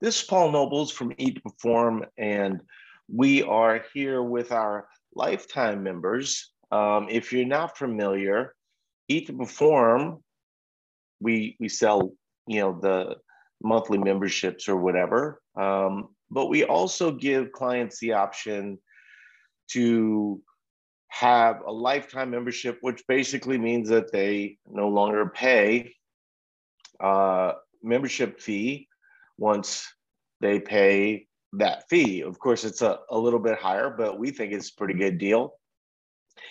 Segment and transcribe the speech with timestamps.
[0.00, 2.60] This is Paul Nobles from Eat to Perform, and
[3.08, 6.52] we are here with our lifetime members.
[6.70, 8.54] Um, if you're not familiar,
[9.08, 10.22] Eat to Perform,
[11.20, 12.12] we we sell
[12.46, 13.16] you know the
[13.60, 18.78] monthly memberships or whatever, um, but we also give clients the option
[19.72, 20.40] to
[21.08, 25.92] have a lifetime membership, which basically means that they no longer pay
[27.00, 28.87] uh, membership fee
[29.38, 29.86] once
[30.40, 32.22] they pay that fee.
[32.22, 35.18] Of course, it's a, a little bit higher, but we think it's a pretty good
[35.18, 35.54] deal.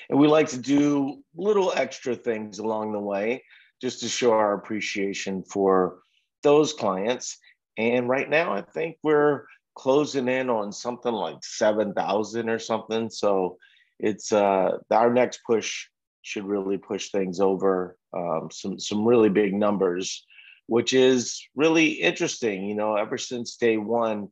[0.09, 3.43] And we like to do little extra things along the way
[3.81, 5.99] just to show our appreciation for
[6.43, 7.37] those clients.
[7.77, 9.45] And right now, I think we're
[9.75, 13.09] closing in on something like 7,000 or something.
[13.09, 13.57] So
[13.99, 15.87] it's uh, our next push
[16.23, 20.25] should really push things over um, some, some really big numbers
[20.67, 22.65] which is really interesting.
[22.65, 24.29] You know, ever since day one,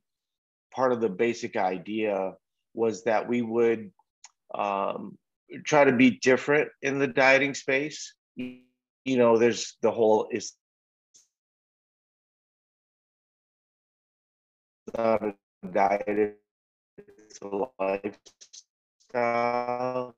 [0.73, 2.33] part of the basic idea
[2.73, 3.91] was that we would
[4.53, 5.17] um,
[5.63, 8.13] try to be different in the dieting space.
[8.35, 8.61] You
[9.05, 10.53] know, there's the whole is
[14.97, 15.33] not a
[15.71, 16.37] diet,
[16.97, 17.67] it's a
[19.13, 20.15] lifestyle.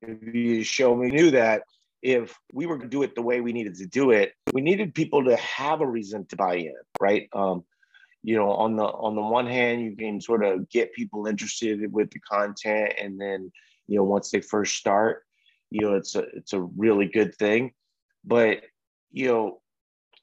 [0.00, 1.62] If you show me knew that
[2.02, 4.94] if we were to do it the way we needed to do it, we needed
[4.94, 7.28] people to have a reason to buy in, right?
[7.32, 7.64] Um,
[8.22, 11.92] you know, on the on the one hand, you can sort of get people interested
[11.92, 13.50] with the content, and then
[13.86, 15.22] you know, once they first start,
[15.70, 17.72] you know, it's a it's a really good thing.
[18.24, 18.62] But
[19.10, 19.60] you know,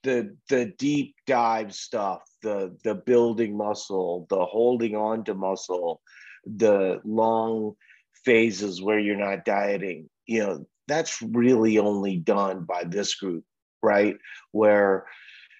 [0.03, 6.01] the the deep dive stuff, the the building muscle, the holding on to muscle,
[6.45, 7.75] the long
[8.23, 13.43] phases where you're not dieting, you know, that's really only done by this group,
[13.81, 14.17] right?
[14.51, 15.05] Where,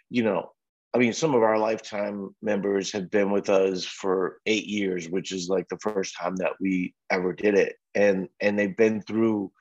[0.10, 0.52] you know,
[0.94, 5.34] I mean, some of our lifetime members have been with us for eight years, which
[5.34, 9.52] is like the first time that we ever did it, and and they've been through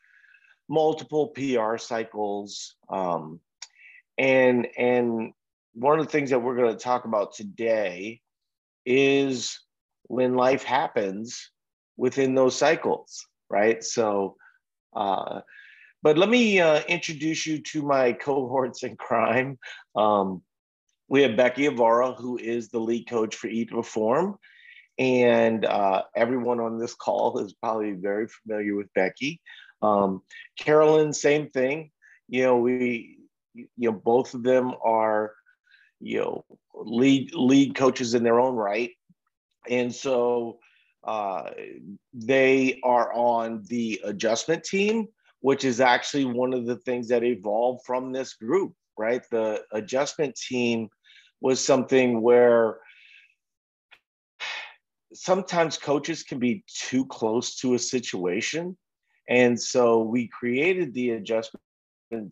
[0.68, 3.40] multiple PR cycles, um,
[4.16, 5.32] and and
[5.74, 8.20] one of the things that we're going to talk about today
[8.86, 9.58] is
[10.04, 11.50] when life happens
[11.96, 13.82] within those cycles, right?
[13.82, 14.36] So
[14.94, 15.40] uh,
[16.02, 19.58] but let me uh, introduce you to my cohorts in crime.
[19.96, 20.42] Um,
[21.08, 24.38] we have Becky Avara, who is the lead coach for Eat to Perform.
[24.98, 29.40] And uh, everyone on this call is probably very familiar with Becky.
[29.82, 30.22] Um,
[30.58, 31.90] Carolyn, same thing.
[32.28, 33.18] You know, we,
[33.54, 35.32] you know, both of them are,
[36.00, 36.44] you know,
[36.74, 38.90] lead lead coaches in their own right.
[39.68, 40.58] And so
[41.06, 41.50] uh,
[42.12, 45.08] they are on the adjustment team,
[45.40, 49.22] which is actually one of the things that evolved from this group, right?
[49.30, 50.88] The adjustment team
[51.40, 52.78] was something where
[55.12, 58.76] sometimes coaches can be too close to a situation.
[59.28, 61.62] And so we created the adjustment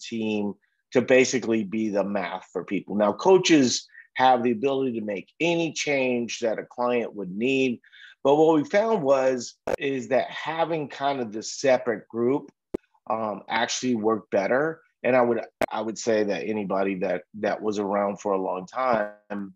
[0.00, 0.54] team
[0.92, 2.96] to basically be the math for people.
[2.96, 7.80] Now, coaches have the ability to make any change that a client would need
[8.24, 12.50] but what we found was is that having kind of this separate group
[13.10, 14.80] um, actually worked better.
[15.02, 15.40] And I would
[15.70, 19.54] I would say that anybody that that was around for a long time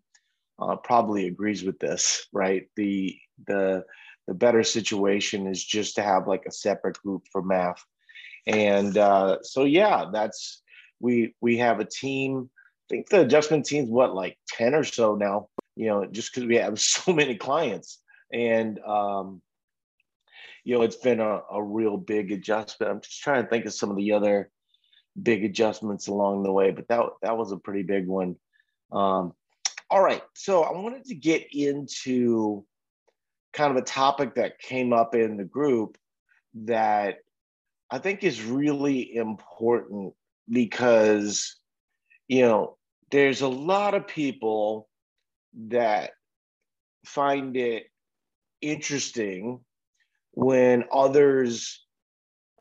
[0.59, 2.67] uh, probably agrees with this, right?
[2.75, 3.17] The
[3.47, 3.85] the
[4.27, 7.81] the better situation is just to have like a separate group for math.
[8.45, 10.61] And uh, so yeah, that's
[10.99, 12.49] we we have a team.
[12.55, 16.47] I think the adjustment team's what like 10 or so now, you know, just because
[16.47, 17.99] we have so many clients
[18.31, 19.41] and um,
[20.63, 22.91] you know it's been a, a real big adjustment.
[22.91, 24.49] I'm just trying to think of some of the other
[25.21, 28.35] big adjustments along the way, but that that was a pretty big one.
[28.91, 29.33] Um,
[29.89, 32.65] all right, so I wanted to get into
[33.53, 35.97] kind of a topic that came up in the group
[36.65, 37.19] that
[37.89, 40.13] I think is really important
[40.49, 41.55] because
[42.27, 42.77] you know
[43.11, 44.89] there's a lot of people
[45.69, 46.11] that
[47.05, 47.85] find it
[48.61, 49.61] interesting
[50.31, 51.85] when others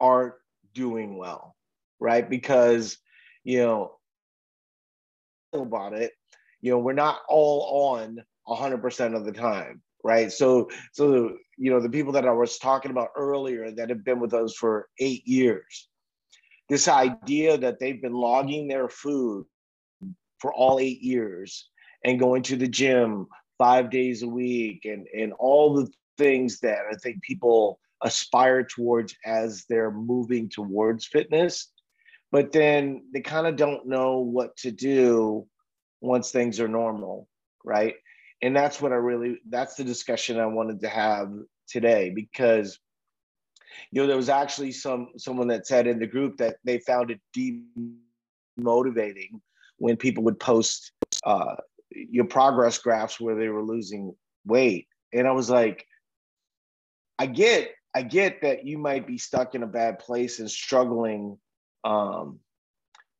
[0.01, 0.35] aren't
[0.75, 1.57] doing well,
[2.01, 2.29] right?
[2.29, 2.99] Because,
[3.45, 3.93] you know,
[5.53, 6.13] about it,
[6.61, 10.31] you know, we're not all on 100% of the time, right?
[10.31, 14.21] So, so, you know, the people that I was talking about earlier that have been
[14.21, 15.89] with us for eight years,
[16.69, 19.47] this idea that they've been logging their food
[20.39, 21.69] for all eight years
[22.05, 23.27] and going to the gym
[23.59, 25.89] five days a week and and all the
[26.19, 31.73] things that I think people aspire towards as they're moving towards fitness,
[32.33, 35.47] but then they kind of don't know what to do
[36.01, 37.29] once things are normal.
[37.65, 37.95] right?
[38.43, 41.33] And that's what I really that's the discussion I wanted to have
[41.69, 42.79] today because
[43.91, 47.11] you know there was actually some someone that said in the group that they found
[47.11, 47.21] it
[48.59, 49.41] demotivating
[49.79, 50.93] when people would post
[51.25, 51.57] uh,
[52.11, 54.15] your progress graphs where they were losing
[54.45, 54.87] weight.
[55.13, 55.87] And i was like
[57.19, 61.39] i get i get that you might be stuck in a bad place and struggling
[61.85, 62.41] um,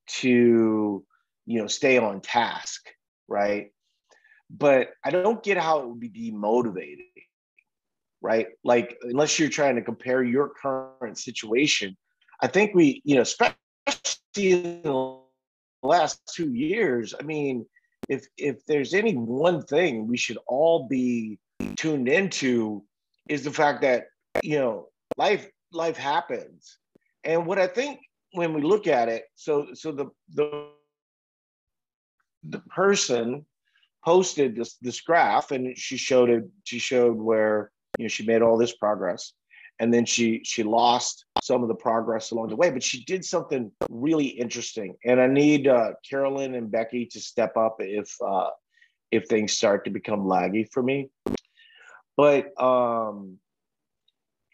[0.07, 1.05] to
[1.47, 2.89] you know stay on task
[3.29, 3.73] right?
[4.51, 7.07] But i don't get how it would be demotivating
[8.23, 8.49] right?
[8.65, 11.97] Like unless you're trying to compare your current situation
[12.43, 13.55] i think we you know especially
[14.37, 15.19] in the
[15.83, 17.65] last two years i mean
[18.09, 21.39] if if there's any one thing we should all be
[21.77, 22.83] tuned into
[23.29, 24.07] is the fact that
[24.43, 26.79] you know life life happens.
[27.25, 28.01] And what i think
[28.33, 30.69] when we look at it so so the the
[32.45, 33.45] the person
[34.05, 38.43] posted this this graph and she showed it she showed where you know she made
[38.43, 39.33] all this progress
[39.79, 43.25] and then she she lost some of the progress along the way but she did
[43.25, 44.97] something really interesting.
[45.05, 48.51] And i need uh, carolyn and becky to step up if uh,
[49.11, 51.11] if things start to become laggy for me.
[52.17, 53.39] But um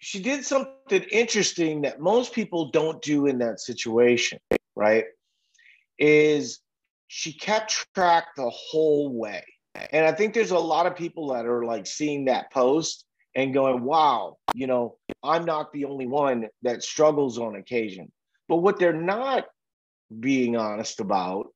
[0.00, 4.38] she did something interesting that most people don't do in that situation
[4.74, 5.04] right?
[5.98, 6.60] Is
[7.08, 9.44] she kept track the whole way.
[9.90, 13.54] And i think there's a lot of people that are like seeing that post and
[13.54, 18.10] going, wow, you know, I'm not the only one that struggles on occasion.
[18.48, 19.46] But what they're not
[20.20, 21.46] being honest about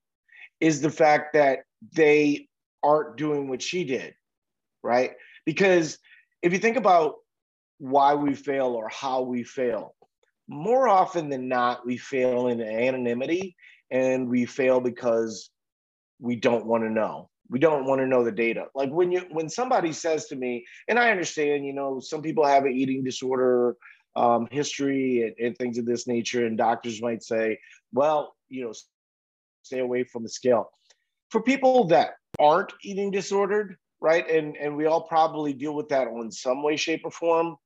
[0.60, 1.60] is the fact that
[1.94, 2.48] they
[2.82, 4.14] aren't doing what she did,
[4.82, 5.12] right?
[5.44, 5.98] Because
[6.42, 7.16] if you think about
[7.78, 9.94] why we fail or how we fail,
[10.48, 13.56] more often than not, we fail in anonymity
[13.90, 15.50] and we fail because
[16.20, 18.66] we don't want to know we don't want to know the data.
[18.74, 22.44] Like when you when somebody says to me and i understand you know some people
[22.44, 23.76] have an eating disorder
[24.14, 27.58] um, history and, and things of this nature and doctors might say
[27.92, 28.72] well you know
[29.62, 30.70] stay away from the scale.
[31.30, 36.08] For people that aren't eating disordered right and and we all probably deal with that
[36.08, 37.56] in some way shape or form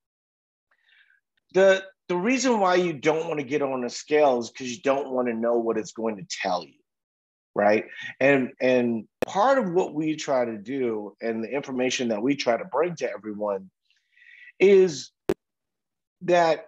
[1.55, 4.81] the the reason why you don't want to get on a scale is because you
[4.83, 6.80] don't want to know what it's going to tell you
[7.55, 7.87] right?
[8.21, 12.57] And and part of what we try to do and the information that we try
[12.57, 13.71] to bring to everyone
[14.59, 15.11] is
[16.23, 16.67] that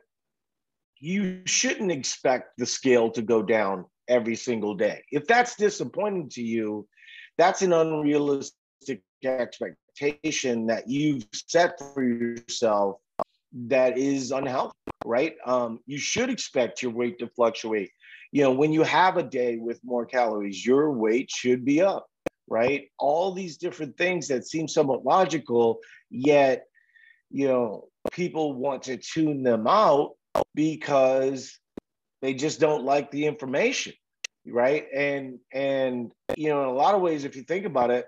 [0.98, 5.02] you shouldn't expect the scale to go down every single day.
[5.10, 6.86] If that's disappointing to you
[7.38, 8.52] that's an unrealistic
[9.24, 12.98] expectation that you've set for yourself
[13.52, 15.34] that is unhealthy right?
[15.46, 17.90] Um, you should expect your weight to fluctuate
[18.32, 22.06] you know, when you have a day with more calories, your weight should be up,
[22.48, 22.88] right?
[22.98, 25.80] All these different things that seem somewhat logical,
[26.10, 26.64] yet,
[27.30, 30.12] you know, people want to tune them out
[30.54, 31.58] because
[32.22, 33.92] they just don't like the information,
[34.46, 34.86] right?
[34.94, 38.06] And and you know, in a lot of ways, if you think about it,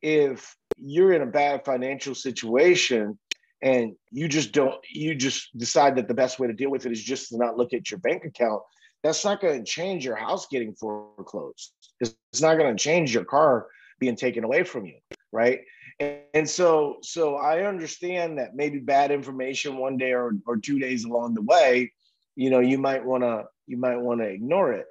[0.00, 3.18] if you're in a bad financial situation
[3.60, 6.92] and you just don't you just decide that the best way to deal with it
[6.92, 8.62] is just to not look at your bank account
[9.02, 11.72] that's not going to change your house getting foreclosed.
[12.00, 13.66] It's not going to change your car
[13.98, 14.98] being taken away from you,
[15.32, 15.60] right?
[16.00, 20.78] And, and, so, so I understand that maybe bad information one day or, or two
[20.78, 21.92] days along the way,
[22.36, 24.86] you know, you might want to you might want to ignore it.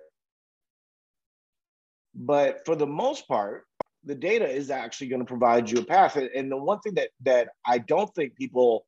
[2.16, 3.66] But for the most part,
[4.04, 6.16] the data is actually going to provide you a path.
[6.18, 8.86] And the one thing that that I don't think people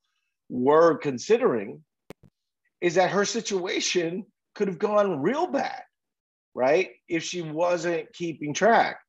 [0.50, 1.84] were considering
[2.82, 5.82] is that her situation could have gone real bad,
[6.54, 6.92] right?
[7.08, 9.00] If she wasn't keeping track.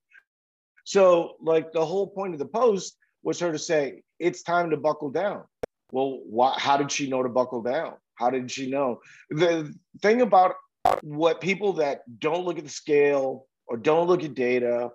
[0.84, 4.76] So, like, the whole point of the post was her to say, it's time to
[4.76, 5.44] buckle down.
[5.90, 7.94] Well, why, how did she know to buckle down?
[8.16, 9.00] How did she know?
[9.30, 10.54] The thing about
[11.02, 14.90] what people that don't look at the scale or don't look at data,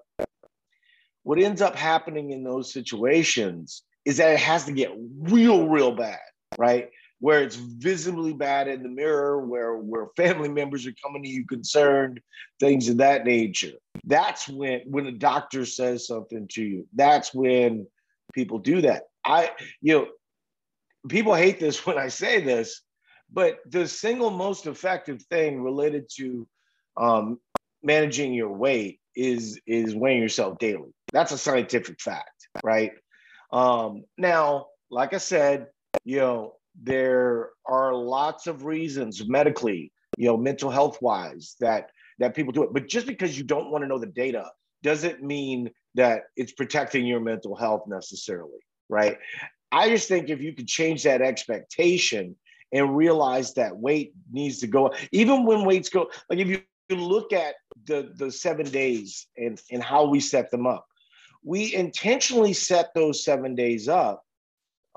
[1.24, 5.91] what ends up happening in those situations is that it has to get real, real
[5.91, 6.20] bad,
[6.58, 6.89] right?
[7.20, 11.46] Where it's visibly bad in the mirror, where where family members are coming to you
[11.46, 12.20] concerned,
[12.60, 13.74] things of that nature.
[14.06, 16.88] That's when when a doctor says something to you.
[16.96, 17.88] That's when
[18.34, 19.04] people do that.
[19.26, 20.08] I you know
[21.10, 22.82] people hate this when I say this,
[23.32, 26.48] but the single most effective thing related to
[26.98, 27.40] um,
[27.84, 30.94] managing your weight is is weighing yourself daily.
[31.12, 32.92] That's a scientific fact, right?
[33.52, 35.68] Um, now, like I said,
[36.06, 42.36] you know, there are lots of reasons medically, you know, mental health wise that that
[42.36, 42.74] people do it.
[42.74, 44.46] But just because you don't want to know the data
[44.84, 48.60] doesn't mean that it's protecting your mental health necessarily,
[48.90, 49.18] right?
[49.72, 52.36] I just think if you could change that expectation
[52.72, 57.34] and realize that weight needs to go, even when weights go, like if you look
[57.34, 57.56] at
[57.86, 60.86] the the seven days and and how we set them up,
[61.44, 64.24] we intentionally set those seven days up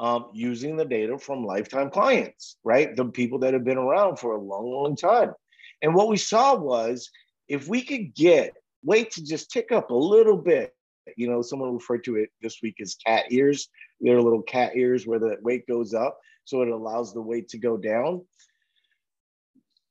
[0.03, 2.95] um, using the data from lifetime clients, right?
[2.97, 5.33] The people that have been around for a long, long time.
[5.81, 7.09] And what we saw was
[7.47, 10.75] if we could get weight to just tick up a little bit,
[11.17, 13.69] you know, someone referred to it this week as cat ears.
[14.01, 17.59] They're little cat ears where the weight goes up, so it allows the weight to
[17.59, 18.27] go down.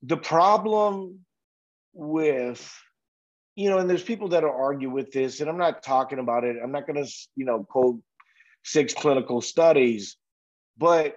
[0.02, 1.20] The problem
[1.94, 2.70] with,
[3.56, 6.56] you know, and there's people that argue with this, and I'm not talking about it.
[6.62, 8.02] I'm not going to, you know, quote
[8.62, 10.16] six clinical studies,
[10.78, 11.16] but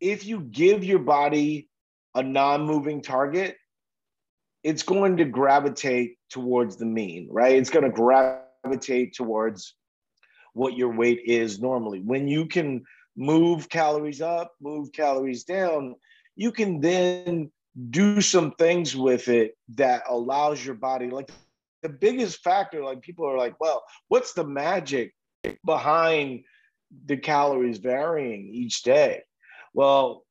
[0.00, 1.68] if you give your body
[2.14, 3.56] a non-moving target,
[4.62, 7.56] it's going to gravitate towards the mean, right?
[7.56, 9.74] It's going to gravitate towards
[10.54, 12.00] what your weight is normally.
[12.00, 12.84] When you can
[13.16, 15.94] move calories up, move calories down,
[16.36, 17.50] you can then
[17.90, 21.30] do some things with it that allows your body like
[21.82, 25.14] the biggest factor like people are like well what's the magic
[25.64, 26.44] behind
[27.06, 29.22] the calories varying each day
[29.74, 30.24] well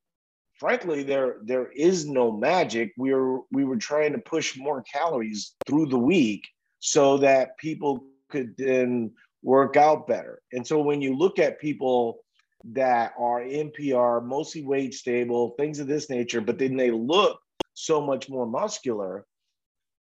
[0.56, 5.56] frankly there there is no magic we were we were trying to push more calories
[5.66, 6.48] through the week
[6.80, 9.12] so that people could then
[9.42, 12.20] work out better and so when you look at people
[12.66, 17.40] that are NPR, mostly weight stable, things of this nature, but then they look
[17.74, 19.26] so much more muscular.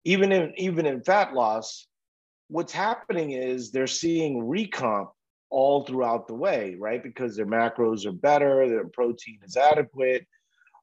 [0.05, 1.87] Even in even in fat loss,
[2.53, 5.09] what's happening is they're seeing recomp
[5.49, 7.01] all throughout the way, right?
[7.01, 10.27] Because their macros are better, their protein is adequate,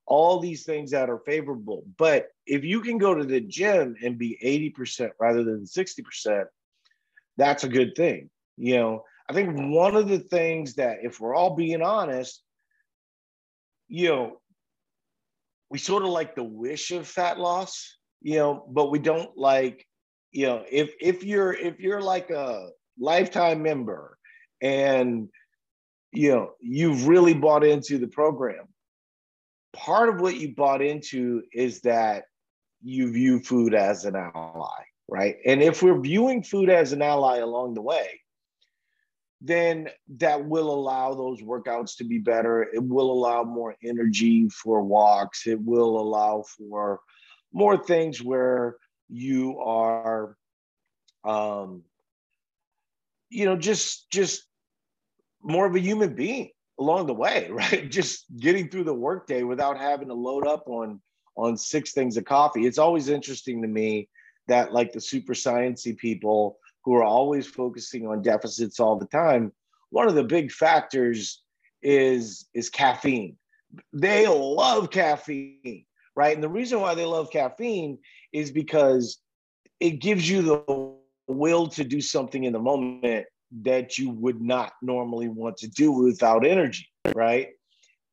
[0.04, 1.84] all these things that are favorable.
[1.96, 4.36] But if you can go to the gym and be
[4.76, 6.46] 80% rather than 60%,
[7.36, 8.30] that's a good thing.
[8.56, 12.42] You know, I think one of the things that, if we're all being honest,
[13.86, 14.40] you know,
[15.70, 19.86] we sort of like the wish of fat loss, you know, but we don't like,
[20.32, 22.68] you know, if if you're if you're like a
[22.98, 24.16] lifetime member
[24.60, 25.28] and
[26.12, 28.68] you know you've really bought into the program,
[29.72, 32.24] part of what you bought into is that
[32.82, 35.36] you view food as an ally, right?
[35.44, 38.20] And if we're viewing food as an ally along the way,
[39.40, 42.62] then that will allow those workouts to be better.
[42.62, 45.46] It will allow more energy for walks.
[45.46, 47.00] It will allow for
[47.52, 48.76] more things where
[49.10, 50.36] you are,
[51.24, 51.82] um,
[53.28, 54.44] you know, just just
[55.42, 57.90] more of a human being along the way, right?
[57.90, 61.00] Just getting through the workday without having to load up on
[61.36, 62.66] on six things of coffee.
[62.66, 64.08] It's always interesting to me
[64.48, 69.52] that like the super sciency people who are always focusing on deficits all the time,
[69.90, 71.42] one of the big factors
[71.82, 73.36] is is caffeine.
[73.92, 75.84] They love caffeine,
[76.16, 76.34] right?
[76.34, 77.98] And the reason why they love caffeine
[78.32, 79.18] is because
[79.78, 80.94] it gives you the
[81.32, 83.26] will to do something in the moment
[83.62, 87.48] that you would not normally want to do without energy, right?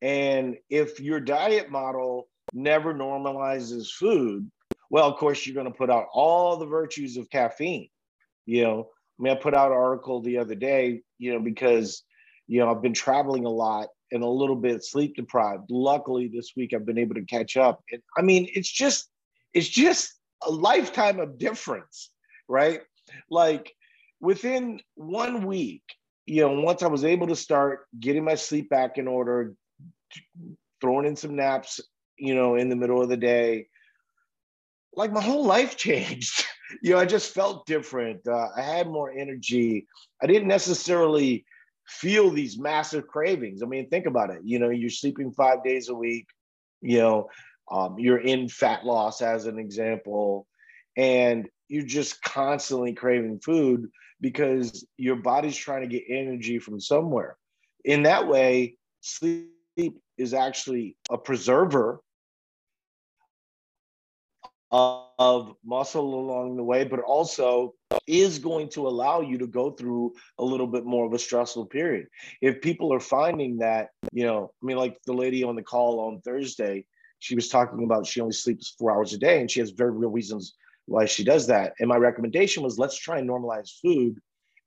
[0.01, 4.49] And if your diet model never normalizes food,
[4.89, 7.89] well, of course, you're going to put out all the virtues of caffeine
[8.47, 8.89] you know,
[9.19, 12.03] I mean, I put out an article the other day, you know, because,
[12.47, 15.69] you know, I've been traveling a lot and a little bit sleep deprived.
[15.69, 17.83] Luckily, this week I've been able to catch up.
[17.91, 19.09] And I mean, it's just,
[19.53, 20.13] it's just
[20.45, 22.11] a lifetime of difference,
[22.47, 22.81] right?
[23.29, 23.73] Like
[24.19, 25.83] within one week,
[26.25, 29.55] you know, once I was able to start getting my sleep back in order,
[30.81, 31.79] throwing in some naps,
[32.17, 33.67] you know, in the middle of the day,
[34.93, 36.45] like my whole life changed
[36.81, 38.27] you know, I just felt different.
[38.27, 39.87] Uh, I had more energy.
[40.21, 41.45] I didn't necessarily
[41.87, 43.63] feel these massive cravings.
[43.63, 44.41] I mean, think about it.
[44.43, 46.27] You know, you're sleeping five days a week.
[46.81, 47.29] You know,
[47.71, 50.47] um, you're in fat loss as an example,
[50.95, 53.89] and you're just constantly craving food
[54.21, 57.37] because your body's trying to get energy from somewhere.
[57.85, 59.51] In that way, sleep
[60.17, 62.01] is actually a preserver
[64.71, 67.73] of muscle along the way, but also
[68.05, 71.65] is going to allow you to go through a little bit more of a stressful
[71.65, 72.07] period.
[72.41, 75.99] If people are finding that, you know, I mean, like the lady on the call
[76.01, 76.85] on Thursday,
[77.19, 79.91] she was talking about she only sleeps four hours a day and she has very
[79.91, 80.55] real reasons
[80.85, 81.73] why she does that.
[81.79, 84.19] And my recommendation was let's try and normalize food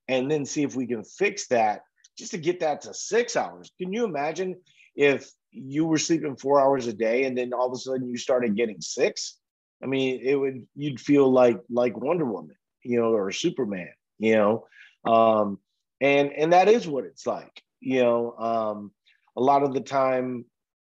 [0.08, 1.82] and then see if we can fix that
[2.16, 3.70] just to get that to six hours.
[3.78, 4.56] Can you imagine
[4.96, 8.16] if you were sleeping four hours a day and then all of a sudden you
[8.16, 9.39] started getting six?
[9.82, 14.34] I mean, it would you'd feel like like Wonder Woman, you know, or Superman, you
[14.34, 14.66] know,
[15.04, 15.58] um,
[16.00, 18.32] and and that is what it's like, you know.
[18.38, 18.92] Um,
[19.36, 20.44] a lot of the time,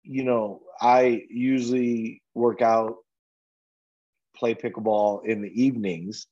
[0.03, 2.95] you know, I usually work out,
[4.35, 6.27] play pickleball in the evenings,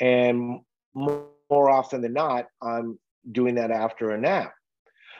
[0.00, 0.60] and
[0.94, 2.98] more, more often than not, I'm
[3.32, 4.52] doing that after a nap.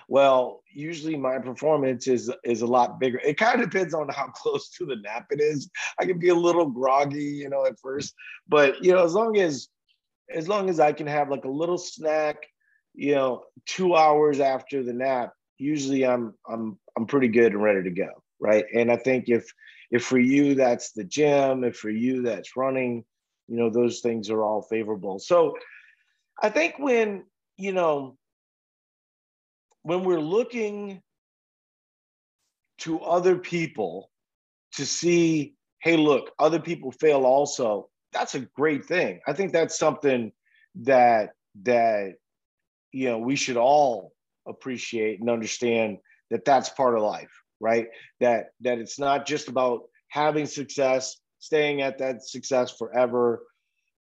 [0.09, 3.21] Well, usually my performance is is a lot bigger.
[3.23, 5.71] It kind of depends on how close to the nap it is.
[6.00, 8.15] I can be a little groggy, you know, at first,
[8.49, 9.69] but you know, as long as
[10.35, 12.47] as long as I can have like a little snack,
[12.95, 17.83] you know, two hours after the nap, usually I'm I'm I'm pretty good and ready
[17.83, 18.09] to go,
[18.41, 18.65] right?
[18.75, 19.53] And I think if
[19.91, 23.05] if for you that's the gym, if for you that's running,
[23.47, 25.19] you know, those things are all favorable.
[25.19, 25.55] So
[26.43, 27.25] I think when
[27.59, 28.17] you know
[29.88, 31.00] when we're looking
[32.76, 34.11] to other people
[34.75, 39.21] to see, hey, look, other people fail also, that's a great thing.
[39.26, 40.30] I think that's something
[40.83, 41.30] that
[41.62, 42.16] that
[42.92, 44.12] you know we should all
[44.47, 45.97] appreciate and understand
[46.30, 47.88] that that's part of life, right?
[48.21, 53.42] That that it's not just about having success, staying at that success forever,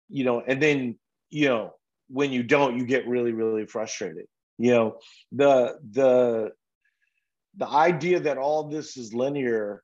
[0.09, 0.99] you know, and then
[1.29, 1.75] you know
[2.09, 4.25] when you don't, you get really really frustrated
[4.59, 4.99] you know
[5.33, 6.53] the the
[7.57, 9.83] the idea that all this is linear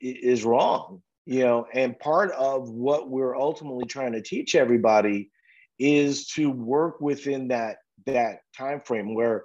[0.00, 5.30] is wrong you know and part of what we're ultimately trying to teach everybody
[5.78, 9.44] is to work within that that time frame where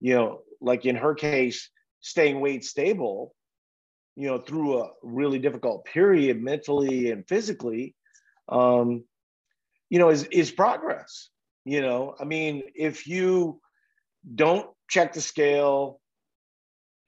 [0.00, 3.34] you know like in her case staying weight stable
[4.16, 7.94] you know through a really difficult period mentally and physically
[8.48, 9.04] um
[9.88, 11.30] you know is is progress
[11.64, 12.14] you know.
[12.18, 13.60] I mean if you
[14.34, 16.00] don't check the scale,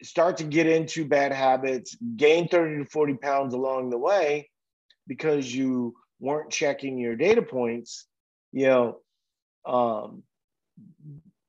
[0.03, 4.51] start to get into bad habits, gain 30 to 40 pounds along the way
[5.07, 8.07] because you weren't checking your data points,
[8.53, 8.99] you know,
[9.67, 10.23] um,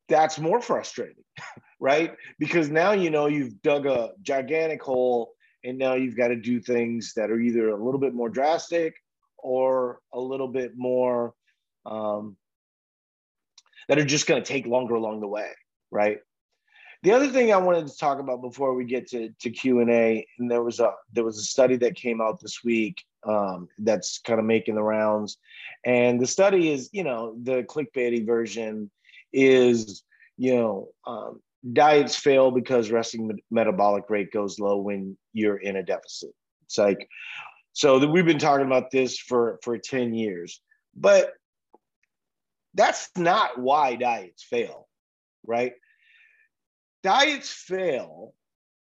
[0.10, 1.23] that's more frustrating,
[1.80, 2.13] right?
[2.39, 6.60] Because now you know you've dug a gigantic hole and now you've got to do
[6.60, 8.95] things that are either a little bit more drastic
[9.38, 11.34] or a little bit more
[11.86, 12.36] um,
[13.88, 15.50] that are just going to take longer along the way,
[15.91, 16.19] right?
[17.04, 19.89] The other thing I wanted to talk about before we get to, to Q and
[19.89, 23.67] A, and there was a there was a study that came out this week um,
[23.78, 25.38] that's kind of making the rounds,
[25.86, 28.89] and the study is you know the clickbaity version
[29.34, 30.04] is
[30.38, 31.41] you know um,
[31.74, 36.32] diets fail because resting metabolic rate goes low when you're in a deficit.
[36.65, 37.10] It's like
[37.74, 40.62] so that we've been talking about this for for ten years,
[40.96, 41.34] but
[42.73, 44.88] that's not why diets fail,
[45.45, 45.73] right?
[47.03, 48.33] Diets fail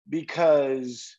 [0.09, 1.17] because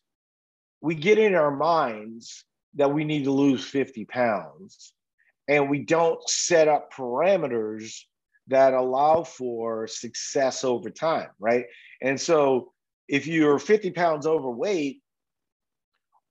[0.81, 2.43] we get in our minds
[2.75, 4.93] that we need to lose 50 pounds
[5.47, 8.01] and we don't set up parameters
[8.47, 11.65] that allow for success over time, right?
[12.01, 12.71] And so
[13.07, 15.01] if you're 50 pounds overweight,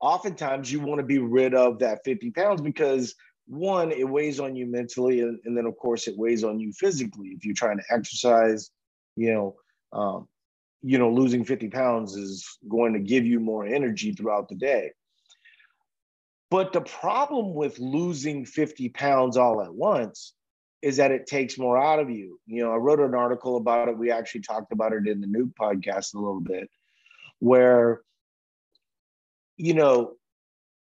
[0.00, 3.14] oftentimes you want to be rid of that 50 pounds because
[3.46, 6.72] one, it weighs on you mentally, and, and, then of course it weighs on you
[6.72, 7.28] physically.
[7.28, 8.70] If you're trying to exercise,
[9.16, 9.56] you know,
[9.92, 10.28] um,
[10.82, 14.90] you know, losing 50 pounds is going to give you more energy throughout the day.
[16.50, 20.34] But the problem with losing 50 pounds all at once
[20.82, 22.38] is that it takes more out of you.
[22.46, 23.96] You know, I wrote an article about it.
[23.96, 26.68] We actually talked about it in the new podcast a little bit,
[27.38, 28.02] where,
[29.56, 30.16] you know,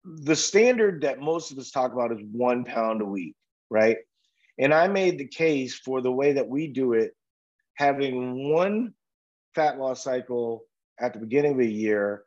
[0.05, 3.35] the standard that most of us talk about is one pound a week,
[3.69, 3.97] right?
[4.59, 7.13] And I made the case for the way that we do it,
[7.73, 8.93] having one
[9.55, 10.63] fat loss cycle
[10.99, 12.23] at the beginning of the year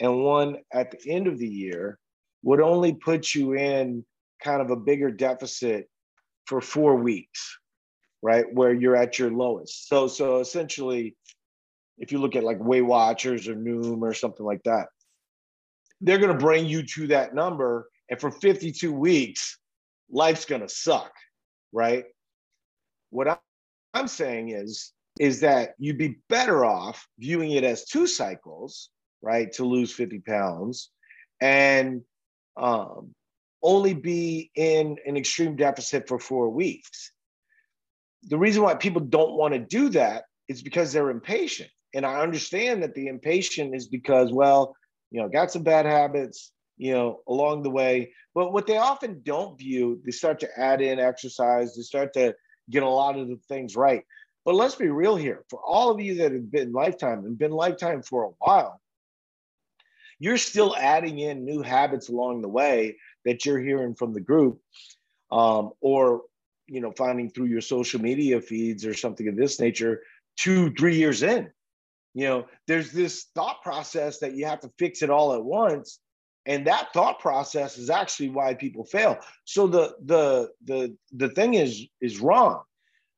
[0.00, 1.98] and one at the end of the year
[2.42, 4.04] would only put you in
[4.42, 5.88] kind of a bigger deficit
[6.46, 7.58] for four weeks,
[8.22, 8.46] right?
[8.52, 9.88] Where you're at your lowest.
[9.88, 11.16] So, so essentially,
[11.98, 14.88] if you look at like Weight Watchers or Noom or something like that,
[16.00, 17.88] they're going to bring you to that number.
[18.08, 19.58] And for 52 weeks,
[20.10, 21.12] life's going to suck,
[21.72, 22.04] right?
[23.10, 23.40] What
[23.94, 28.90] I'm saying is, is that you'd be better off viewing it as two cycles,
[29.22, 30.90] right, to lose 50 pounds
[31.40, 32.02] and
[32.56, 33.14] um,
[33.62, 37.12] only be in an extreme deficit for four weeks.
[38.24, 41.70] The reason why people don't want to do that is because they're impatient.
[41.94, 44.74] And I understand that the impatient is because, well,
[45.10, 48.12] you know, got some bad habits, you know, along the way.
[48.34, 52.34] But what they often don't view, they start to add in exercise, they start to
[52.70, 54.04] get a lot of the things right.
[54.44, 55.44] But let's be real here.
[55.50, 58.80] For all of you that have been lifetime and been lifetime for a while,
[60.18, 64.60] you're still adding in new habits along the way that you're hearing from the group,
[65.30, 66.22] um, or
[66.66, 70.02] you know, finding through your social media feeds or something of this nature
[70.36, 71.50] two, three years in.
[72.14, 76.00] You know, there's this thought process that you have to fix it all at once.
[76.46, 79.18] And that thought process is actually why people fail.
[79.44, 82.62] So the the the the thing is is wrong,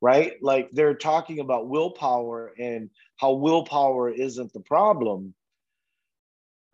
[0.01, 0.33] right?
[0.43, 5.35] Like they're talking about willpower and how willpower isn't the problem.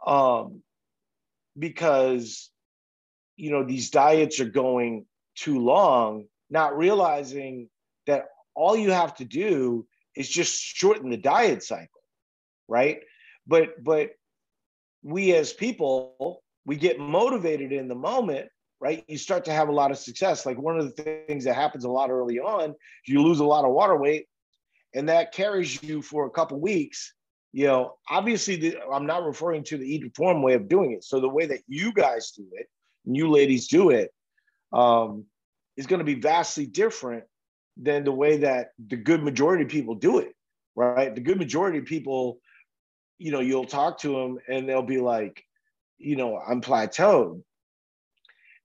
[0.04, 0.62] Um,
[1.58, 2.50] because
[3.36, 5.04] you know these diets are going
[5.36, 7.68] too long, not realizing
[8.06, 11.97] that all you have to do is just shorten the diet cycle,
[12.68, 13.00] right?
[13.46, 14.10] But but
[15.02, 18.48] we as people, we get motivated in the moment,
[18.80, 19.04] right?
[19.08, 20.46] You start to have a lot of success.
[20.46, 22.74] Like one of the things that happens a lot early on,
[23.06, 24.26] you lose a lot of water weight,
[24.94, 27.14] and that carries you for a couple weeks.
[27.52, 31.04] You know, obviously, the, I'm not referring to the eat way of doing it.
[31.04, 32.66] So the way that you guys do it,
[33.06, 34.12] and you ladies do it,
[34.72, 35.24] um,
[35.76, 37.24] is going to be vastly different
[37.80, 40.34] than the way that the good majority of people do it,
[40.74, 41.14] right?
[41.14, 42.40] The good majority of people,
[43.18, 45.42] you know, you'll talk to them and they'll be like,
[45.98, 47.42] you know, I'm plateaued.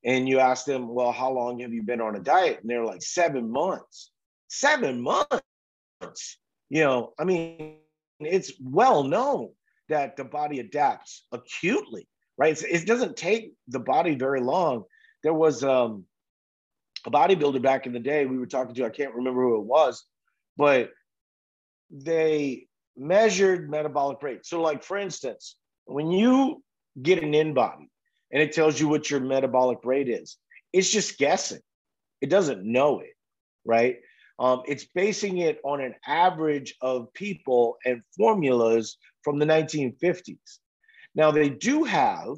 [0.06, 2.60] And you ask them, well, how long have you been on a diet?
[2.62, 4.12] And they're like, seven months.
[4.48, 6.38] Seven months.
[6.70, 7.78] You know, I mean,
[8.20, 9.50] it's well known
[9.90, 12.52] that the body adapts acutely, right?
[12.52, 14.84] It's, it doesn't take the body very long.
[15.24, 16.06] There was um,
[17.06, 19.66] a bodybuilder back in the day we were talking to, I can't remember who it
[19.66, 20.04] was,
[20.58, 20.92] but
[21.90, 24.46] they measured metabolic rate.
[24.46, 26.64] So, like for instance, when you
[27.02, 27.88] get an InBody
[28.32, 30.38] and it tells you what your metabolic rate is,
[30.72, 31.62] it's just guessing.
[32.22, 33.14] It doesn't know it,
[33.66, 33.98] right?
[34.40, 40.38] Um, it's basing it on an average of people and formulas from the 1950s.
[41.16, 42.38] Now, they do have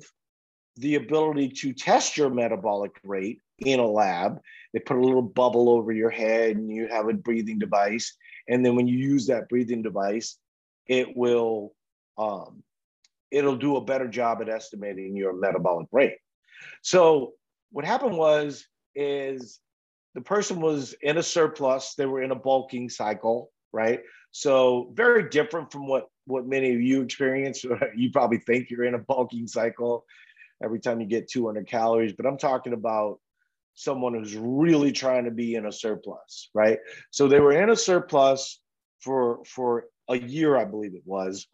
[0.78, 4.40] the ability to test your metabolic rate in a lab.
[4.74, 8.14] They put a little bubble over your head and you have a breathing device.
[8.50, 10.38] And then when you use that breathing device,
[10.88, 11.74] it will
[12.18, 12.64] um,
[13.32, 16.18] it'll do a better job at estimating your metabolic rate.
[16.82, 17.34] So
[17.72, 19.60] what happened was is
[20.14, 24.02] the person was in a surplus, they were in a bulking cycle, right?
[24.32, 27.64] So very different from what what many of you experience.
[27.96, 30.06] you probably think you're in a bulking cycle
[30.64, 33.20] every time you get 200 calories, but I'm talking about
[33.76, 36.80] someone who's really trying to be in a surplus, right?
[37.12, 38.62] So they were in a surplus
[39.02, 41.48] for for a year, I believe it was.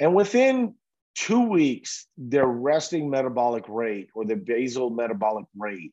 [0.00, 0.74] And within
[1.14, 5.92] two weeks, their resting metabolic rate or their basal metabolic rate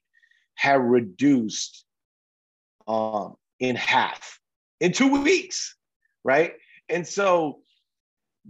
[0.55, 1.85] had reduced
[2.87, 4.39] um, in half
[4.79, 5.75] in two weeks,
[6.23, 6.53] right?
[6.87, 7.59] And so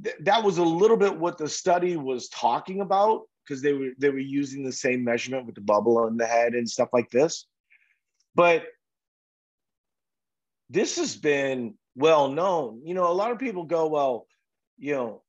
[0.04, 3.90] th- that was a little bit what the study was talking about because they were
[3.98, 7.10] they were using the same measurement with the bubble on the head and stuff like
[7.10, 7.48] this.
[8.36, 8.66] But
[10.70, 12.82] this has been well known.
[12.86, 14.26] You know, a lot of people go, well,
[14.78, 15.22] you know,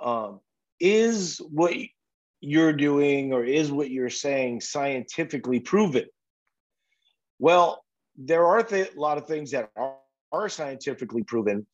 [0.00, 0.40] um,
[0.80, 1.72] is what
[2.40, 6.06] you're doing or is what you're saying scientifically proven?
[7.38, 7.84] Well,
[8.16, 9.94] there are th- a lot of things that are,
[10.32, 11.64] are scientifically proven,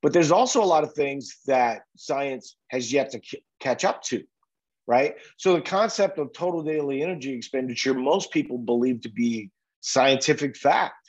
[0.00, 4.02] but there's also a lot of things that science has yet to c- catch up
[4.04, 4.24] to,
[4.86, 5.16] right?
[5.36, 11.07] So the concept of total daily energy expenditure, most people believe to be scientific fact.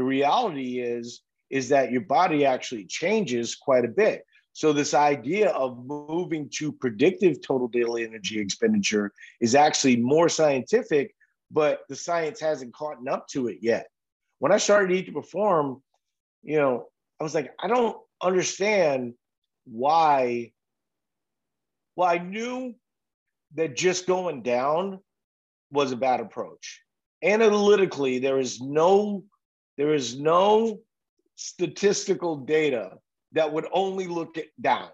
[0.00, 4.24] The reality is is that your body actually changes quite a bit.
[4.54, 11.14] So this idea of moving to predictive total daily energy expenditure is actually more scientific,
[11.50, 13.88] but the science hasn't caught up to it yet.
[14.38, 15.82] When I started Eat to Perform,
[16.42, 16.86] you know,
[17.20, 19.12] I was like, I don't understand
[19.66, 20.52] why.
[21.94, 22.74] Well, I knew
[23.54, 25.00] that just going down
[25.70, 26.80] was a bad approach.
[27.22, 29.24] Analytically, there is no
[29.80, 30.78] there is no
[31.36, 32.98] statistical data
[33.32, 34.90] that would only look at down,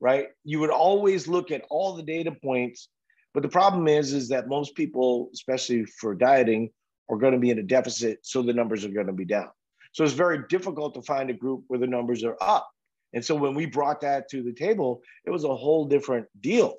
[0.00, 0.26] right?
[0.44, 2.90] You would always look at all the data points,
[3.32, 6.68] but the problem is is that most people, especially for dieting,
[7.08, 9.48] are going to be in a deficit, so the numbers are going to be down.
[9.92, 12.68] So it's very difficult to find a group where the numbers are up.
[13.14, 16.74] And so when we brought that to the table, it was a whole different deal.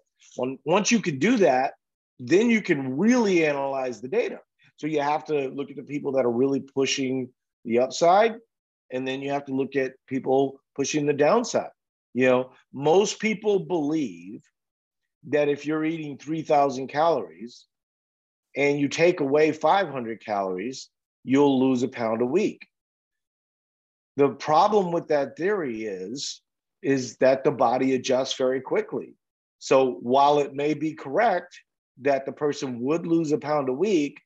[0.66, 1.74] Once you can do that,
[2.20, 4.40] then you can really analyze the data.
[4.78, 7.30] So you have to look at the people that are really pushing
[7.65, 8.36] the upside,
[8.91, 11.72] and then you have to look at people pushing the downside.
[12.13, 14.43] You know, most people believe
[15.28, 17.65] that if you're eating 3,000 calories
[18.56, 20.89] and you take away 500 calories,
[21.24, 22.65] you'll lose a pound a week.
[24.17, 26.41] The problem with that theory is
[26.82, 29.13] is that the body adjusts very quickly.
[29.60, 31.60] So while it may be correct
[32.02, 34.22] that the person would lose a pound a week,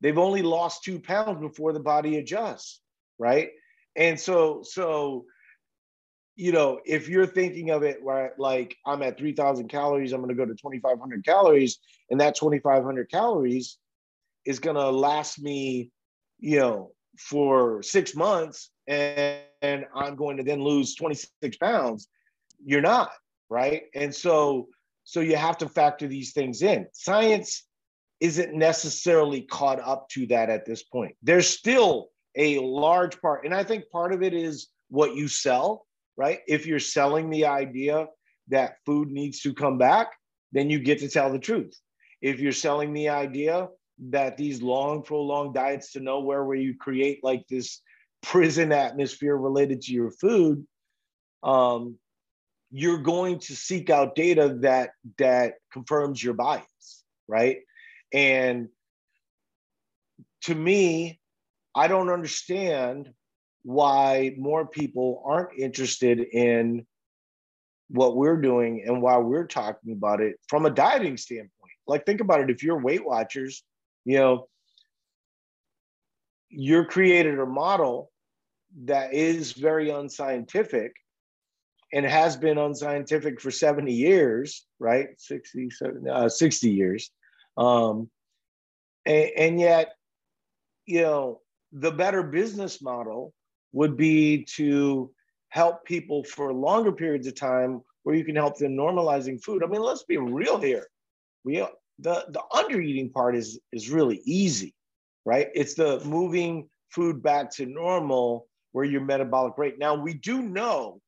[0.00, 2.80] they've only lost two pounds before the body adjusts,
[3.18, 3.50] right?
[3.94, 5.26] And so, so
[6.36, 10.28] you know, if you're thinking of it where like I'm at 3,000 calories, I'm going
[10.28, 11.78] to go to 2,500 calories,
[12.10, 13.78] and that 2,500 calories
[14.44, 15.90] is going to last me,
[16.38, 22.08] you know, for six months, and, and I'm going to then lose 26 pounds.
[22.62, 23.10] You're not
[23.48, 24.68] right, and so
[25.04, 26.86] so you have to factor these things in.
[26.92, 27.65] Science
[28.20, 31.14] isn't necessarily caught up to that at this point.
[31.22, 35.86] There's still a large part, and I think part of it is what you sell,
[36.16, 36.40] right?
[36.46, 38.06] If you're selling the idea
[38.48, 40.12] that food needs to come back,
[40.52, 41.78] then you get to tell the truth.
[42.22, 43.68] If you're selling the idea
[44.10, 47.80] that these long, prolonged diets to nowhere where you create like this
[48.22, 50.66] prison atmosphere related to your food,
[51.42, 51.96] um,
[52.70, 57.58] you're going to seek out data that that confirms your bias, right?
[58.12, 58.68] And
[60.42, 61.20] to me,
[61.74, 63.12] I don't understand
[63.62, 66.86] why more people aren't interested in
[67.88, 71.50] what we're doing and why we're talking about it from a dieting standpoint.
[71.86, 73.62] Like, think about it if you're Weight Watchers,
[74.04, 74.48] you know,
[76.48, 78.10] you're created a model
[78.84, 80.92] that is very unscientific
[81.92, 85.08] and has been unscientific for 70 years, right?
[85.18, 87.10] 60, 70, uh, 60 years.
[87.56, 88.10] Um,
[89.04, 89.94] and, and yet,
[90.86, 91.40] you know,
[91.72, 93.32] the better business model
[93.72, 95.10] would be to
[95.48, 99.62] help people for longer periods of time where you can help them normalizing food.
[99.62, 100.86] I mean, let's be real here.
[101.44, 101.64] We
[101.98, 104.74] the the under eating part is is really easy,
[105.24, 105.48] right?
[105.54, 109.78] It's the moving food back to normal where your metabolic rate.
[109.78, 111.00] Now we do know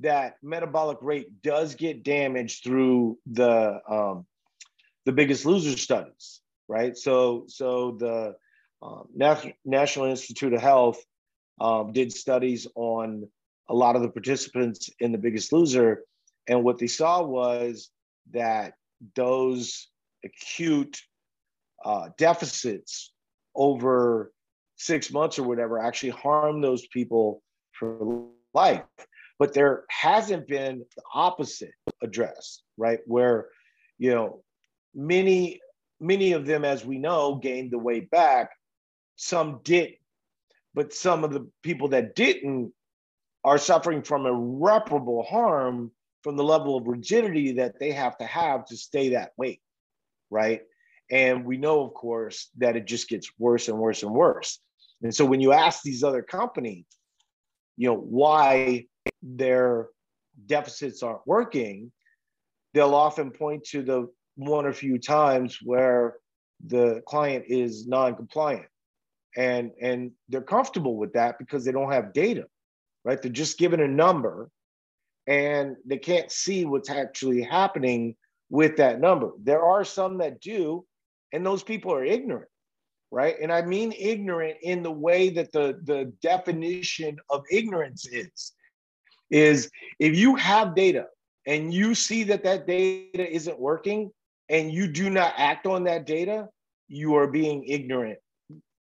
[0.00, 4.26] that metabolic rate does get damaged through the um,
[5.06, 6.96] the biggest loser studies, right?
[6.96, 8.34] So, so the
[8.82, 9.08] um,
[9.64, 11.02] National Institute of Health
[11.60, 13.26] um, did studies on
[13.70, 16.02] a lot of the participants in the biggest loser.
[16.48, 17.90] And what they saw was
[18.32, 18.74] that
[19.14, 19.88] those
[20.24, 21.00] acute
[21.84, 23.12] uh, deficits
[23.54, 24.32] over
[24.76, 27.42] six months or whatever actually harm those people
[27.72, 28.82] for life.
[29.38, 33.00] But there hasn't been the opposite addressed, right?
[33.06, 33.48] Where,
[33.98, 34.42] you know,
[34.96, 35.60] many
[36.00, 38.50] many of them as we know gained the weight back.
[39.16, 39.94] Some did
[40.74, 42.72] but some of the people that didn't
[43.44, 45.90] are suffering from irreparable harm
[46.22, 49.60] from the level of rigidity that they have to have to stay that weight
[50.30, 50.62] right?
[51.10, 54.58] And we know of course that it just gets worse and worse and worse.
[55.02, 56.84] And so when you ask these other companies
[57.76, 58.86] you know why
[59.22, 59.88] their
[60.46, 61.92] deficits aren't working
[62.74, 66.16] they'll often point to the one or few times where
[66.64, 68.66] the client is non-compliant.
[69.36, 72.46] And and they're comfortable with that because they don't have data
[73.06, 73.22] right?
[73.22, 74.50] They're just given a number
[75.28, 78.16] and they can't see what's actually happening
[78.50, 79.30] with that number.
[79.42, 80.84] There are some that do
[81.32, 82.48] and those people are ignorant
[83.12, 83.36] right?
[83.40, 88.52] And i mean ignorant in the way that the the definition of ignorance is
[89.30, 89.70] is
[90.00, 91.06] if you have data
[91.46, 94.10] and you see that that data isn't working
[94.48, 96.48] and you do not act on that data,
[96.88, 98.18] you are being ignorant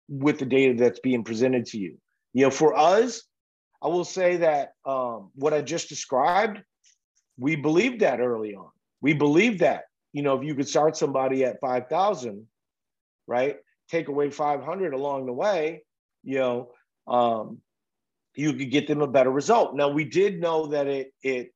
[0.08, 1.98] with the data that's being presented to you.
[2.34, 3.24] You know, for us,
[3.82, 6.62] I will say that um, what I just described,
[7.38, 8.70] we believed that early on.
[9.02, 12.46] We believed that, you know, if you could start somebody at 5,000,
[13.28, 13.58] right,
[13.90, 15.84] take away 500 along the way,
[16.24, 16.72] you know,
[17.08, 17.60] um,
[18.36, 19.76] you could get them a better result.
[19.76, 21.54] Now we did know that it it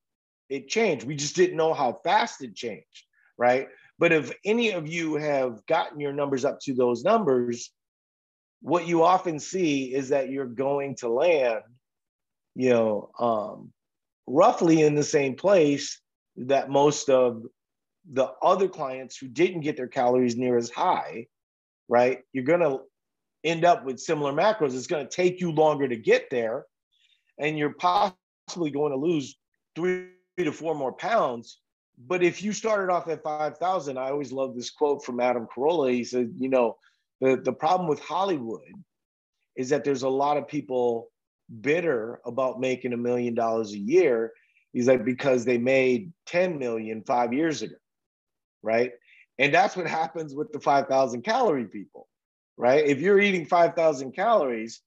[0.49, 1.05] it changed.
[1.05, 3.03] We just didn't know how fast it changed,
[3.37, 3.67] right?
[3.99, 7.69] But if any of you have gotten your numbers up to those numbers,
[8.61, 11.63] what you often see is that you're going to land,
[12.55, 13.73] you know, um,
[14.25, 15.99] roughly in the same place
[16.37, 17.43] that most of
[18.09, 21.27] the other clients who didn't get their calories near as high,
[21.89, 22.19] right?
[22.31, 22.79] You're going to
[23.43, 24.75] end up with similar macros.
[24.75, 26.65] It's going to take you longer to get there,
[27.37, 29.37] and you're possibly going to lose
[29.75, 30.07] three
[30.37, 31.59] to four more pounds
[32.07, 35.91] but if you started off at 5,000, I always love this quote from Adam Carolla.
[35.93, 36.77] He said, you know,
[37.19, 38.71] the, the problem with Hollywood
[39.57, 41.09] is that there's a lot of people
[41.61, 44.31] bitter about making a million dollars a year.
[44.71, 47.75] He's like, because they made 10 million five years ago,
[48.63, 48.91] right?
[49.37, 52.07] And that's what happens with the 5,000 calorie people,
[52.55, 52.85] right?
[52.85, 54.81] If you're eating 5,000 calories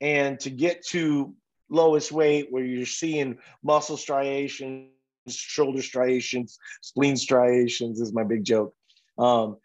[0.00, 1.32] and to get to
[1.70, 4.90] lowest weight where you're seeing muscle striations,
[5.28, 8.74] shoulder striations, spleen striations is my big joke.
[9.18, 9.56] Um,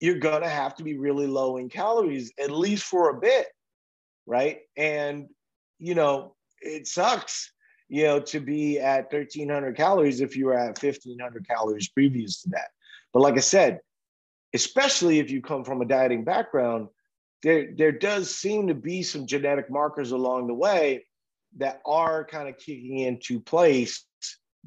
[0.00, 3.46] you're to have to be really low in calories, at least for a bit.
[4.26, 4.60] Right.
[4.76, 5.28] And,
[5.78, 7.52] you know, it sucks,
[7.88, 12.50] you know, to be at 1300 calories if you were at 1500 calories previous to
[12.50, 12.70] that.
[13.12, 13.80] But like I said,
[14.54, 16.88] especially if you come from a dieting background,
[17.42, 21.04] there, there does seem to be some genetic markers along the way
[21.58, 24.04] that are kind of kicking into place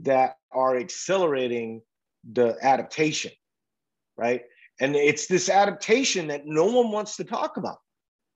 [0.02, 1.82] that are accelerating
[2.32, 3.32] the adaptation,
[4.18, 4.44] right?
[4.80, 7.78] And it's this adaptation that no one wants to talk about.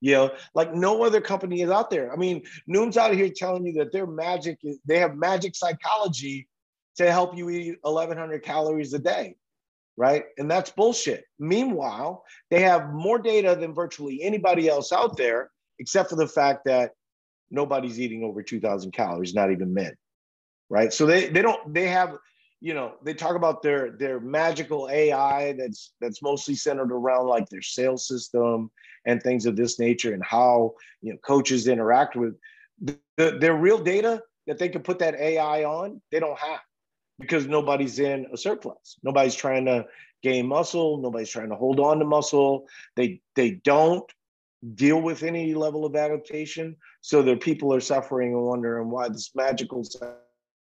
[0.01, 2.13] You know, like no other company is out there.
[2.13, 6.47] I mean, Noom's out here telling you that their magic is they have magic psychology
[6.95, 9.35] to help you eat 1100 calories a day,
[9.97, 10.23] right?
[10.37, 11.25] And that's bullshit.
[11.37, 16.61] Meanwhile, they have more data than virtually anybody else out there, except for the fact
[16.65, 16.91] that
[17.51, 19.93] nobody's eating over 2000 calories, not even men,
[20.69, 20.93] right?
[20.93, 22.17] So they they don't they have
[22.61, 27.47] you know they talk about their their magical ai that's that's mostly centered around like
[27.47, 28.69] their sales system
[29.05, 32.35] and things of this nature and how you know coaches interact with
[32.81, 36.59] the, their real data that they can put that ai on they don't have
[37.19, 38.97] because nobody's in a surplus.
[39.03, 39.85] Nobody's trying to
[40.23, 40.97] gain muscle.
[40.97, 42.67] Nobody's trying to hold on to muscle.
[42.95, 44.09] They they don't
[44.75, 46.75] deal with any level of adaptation.
[47.01, 49.83] So their people are suffering and wondering why this magical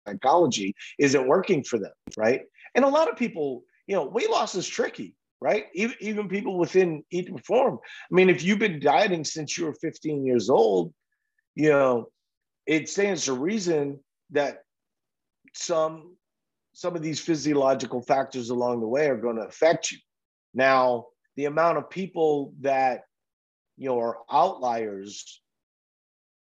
[0.09, 2.43] psychology isn't working for them, right?
[2.75, 5.67] And a lot of people, you know, weight loss is tricky, right?
[5.75, 7.79] Even, even people within Eat to Perform.
[8.11, 10.93] I mean, if you've been dieting since you were 15 years old,
[11.55, 12.09] you know,
[12.67, 13.99] it stands to reason
[14.31, 14.63] that
[15.55, 16.15] some
[16.75, 19.99] some of these physiological factors along the way are going to affect you.
[20.55, 23.03] Now, the amount of people that
[23.77, 25.41] you know are outliers,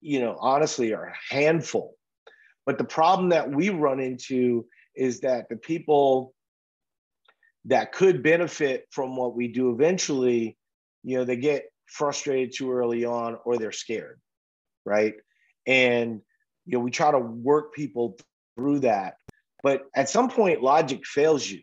[0.01, 1.95] you know, honestly are a handful
[2.65, 6.33] but the problem that we run into is that the people
[7.65, 10.57] that could benefit from what we do eventually,
[11.03, 14.19] you know, they get frustrated too early on or they're scared,
[14.85, 15.15] right?
[15.65, 16.21] And,
[16.65, 18.17] you know, we try to work people
[18.55, 19.15] through that.
[19.61, 21.61] But at some point, logic fails you,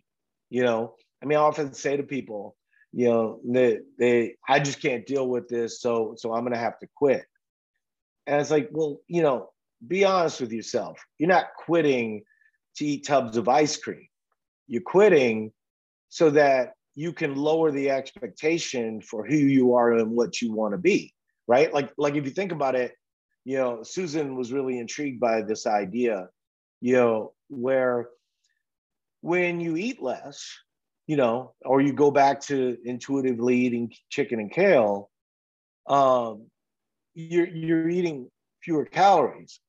[0.48, 0.94] you know.
[1.22, 2.56] I mean, I often say to people,
[2.92, 6.78] you know, they, they I just can't deal with this, so so I'm gonna have
[6.78, 7.24] to quit.
[8.26, 9.50] And it's like, well, you know,
[9.86, 11.00] be honest with yourself.
[11.18, 12.22] You're not quitting
[12.76, 14.06] to eat tubs of ice cream.
[14.66, 15.52] You're quitting
[16.08, 20.72] so that you can lower the expectation for who you are and what you want
[20.72, 21.14] to be,
[21.46, 21.72] right?
[21.72, 22.92] Like, like if you think about it,
[23.44, 26.28] you know, Susan was really intrigued by this idea,
[26.80, 28.08] you know, where
[29.22, 30.46] when you eat less,
[31.06, 35.10] you know, or you go back to intuitively eating chicken and kale,
[35.88, 36.46] um,
[37.14, 38.30] you're you're eating
[38.62, 39.60] fewer calories.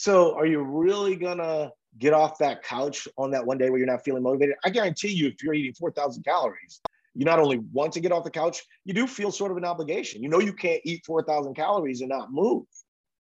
[0.00, 3.86] So are you really gonna get off that couch on that one day where you're
[3.86, 4.54] not feeling motivated?
[4.64, 6.80] I guarantee you, if you're eating 4,000 calories,
[7.14, 9.66] you not only want to get off the couch, you do feel sort of an
[9.66, 10.22] obligation.
[10.22, 12.64] You know you can't eat 4,000 calories and not move,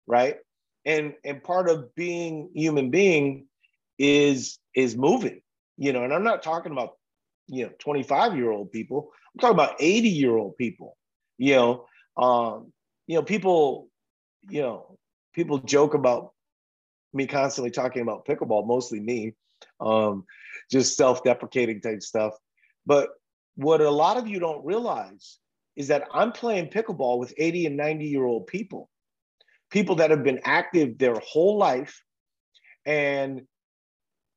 [0.06, 0.38] right?
[0.86, 3.48] And and part of being human being
[3.98, 5.42] is is moving,
[5.76, 6.04] you know.
[6.04, 6.98] And I'm not talking about
[7.48, 9.10] you know 25 year old people.
[9.34, 10.98] I'm talking about 80 year old people.
[11.40, 12.72] You know, um,
[13.08, 13.90] you know people,
[14.48, 15.00] you know,
[15.34, 16.34] people joke about
[17.14, 19.34] me constantly talking about pickleball, mostly me,
[19.80, 20.26] um,
[20.72, 22.34] just self-deprecating type stuff.
[22.86, 23.10] But
[23.56, 25.40] what a lot of you don't realize
[25.76, 28.90] is that I'm playing pickleball with 80 and 90 year old people,
[29.70, 32.02] people that have been active their whole life.
[32.86, 33.42] And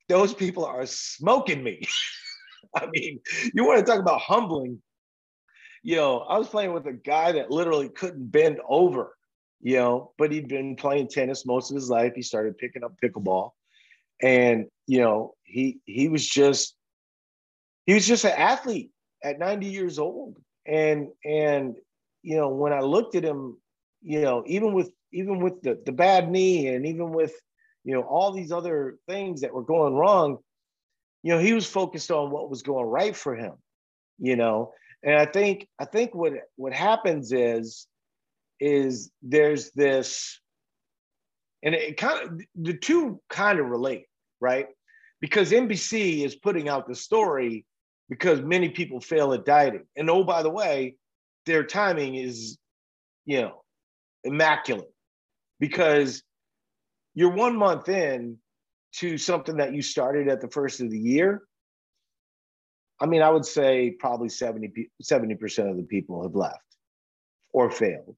[0.09, 1.83] those people are smoking me.
[2.77, 3.21] I mean,
[3.55, 4.81] you want to talk about humbling.
[5.83, 9.17] You know, I was playing with a guy that literally couldn't bend over
[9.63, 12.13] you know, but he'd been playing tennis most of his life.
[12.17, 13.53] He started picking up pickleball.
[14.21, 16.75] And, you know, he he was just
[17.87, 18.91] he was just an athlete
[19.23, 20.37] at 90 years old.
[20.67, 21.77] And and
[22.23, 23.57] you know, when I looked at him,
[24.03, 27.33] you know, even with even with the, the bad knee and even with,
[27.85, 30.39] you know, all these other things that were going wrong,
[31.23, 33.55] you know, he was focused on what was going right for him,
[34.19, 34.73] you know.
[35.05, 37.87] And I think I think what what happens is
[38.63, 40.41] is there's this,
[41.65, 44.07] and it kind of the two kind of relate,
[44.41, 44.69] right?
[45.21, 47.67] Because NBC is putting out the story
[48.09, 49.85] because many people fail at dieting.
[49.97, 50.97] And oh, by the way,
[51.47, 52.59] their timing is,
[53.25, 53.63] you know,
[54.25, 54.93] immaculate
[55.59, 56.23] because
[57.15, 58.39] you're one month in
[58.97, 61.43] to something that you started at the first of the year.
[63.01, 66.61] I mean, I would say probably 70, 70% of the people have left
[67.53, 68.17] or failed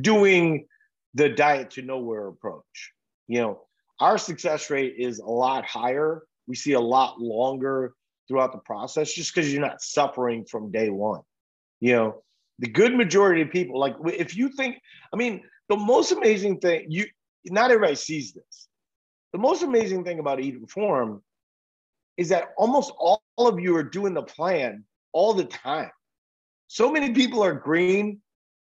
[0.00, 0.66] doing
[1.14, 2.92] the diet to nowhere approach.
[3.28, 3.60] You know,
[4.00, 6.22] our success rate is a lot higher.
[6.46, 7.94] We see a lot longer
[8.28, 11.20] throughout the process just because you're not suffering from day one.
[11.80, 12.22] You know,
[12.58, 14.76] the good majority of people, like if you think,
[15.12, 17.06] I mean, the most amazing thing, you
[17.46, 18.68] not everybody sees this.
[19.32, 21.22] The most amazing thing about Eat to Perform
[22.16, 25.90] is that almost all of you are doing the plan all the time.
[26.68, 28.20] So many people are green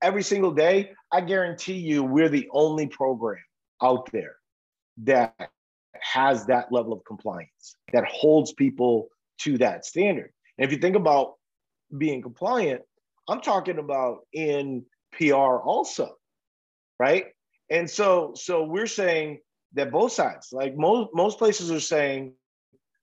[0.02, 0.91] every single day.
[1.12, 3.43] I guarantee you, we're the only program
[3.82, 4.36] out there
[5.04, 5.50] that
[6.02, 10.32] has that level of compliance, that holds people to that standard.
[10.58, 11.34] And if you think about
[11.98, 12.82] being compliant,
[13.28, 16.16] I'm talking about in PR also,
[17.00, 17.26] right?
[17.70, 19.39] And so, so we're saying
[19.74, 22.34] that both sides, like most most places are saying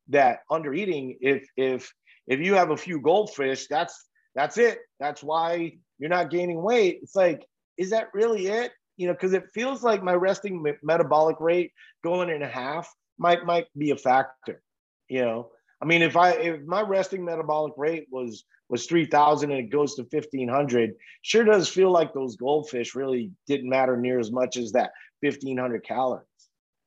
[0.08, 1.92] that under eating, if if
[2.26, 4.78] if you have a few goldfish, that's that's it.
[5.00, 7.00] That's why you're not gaining weight.
[7.02, 8.72] It's like, is that really it?
[8.96, 11.72] You know, because it feels like my resting metabolic rate
[12.04, 14.62] going in a half might might be a factor.
[15.08, 19.50] You know, I mean, if I if my resting metabolic rate was was three thousand
[19.50, 23.96] and it goes to fifteen hundred, sure does feel like those goldfish really didn't matter
[23.96, 26.26] near as much as that fifteen hundred calories,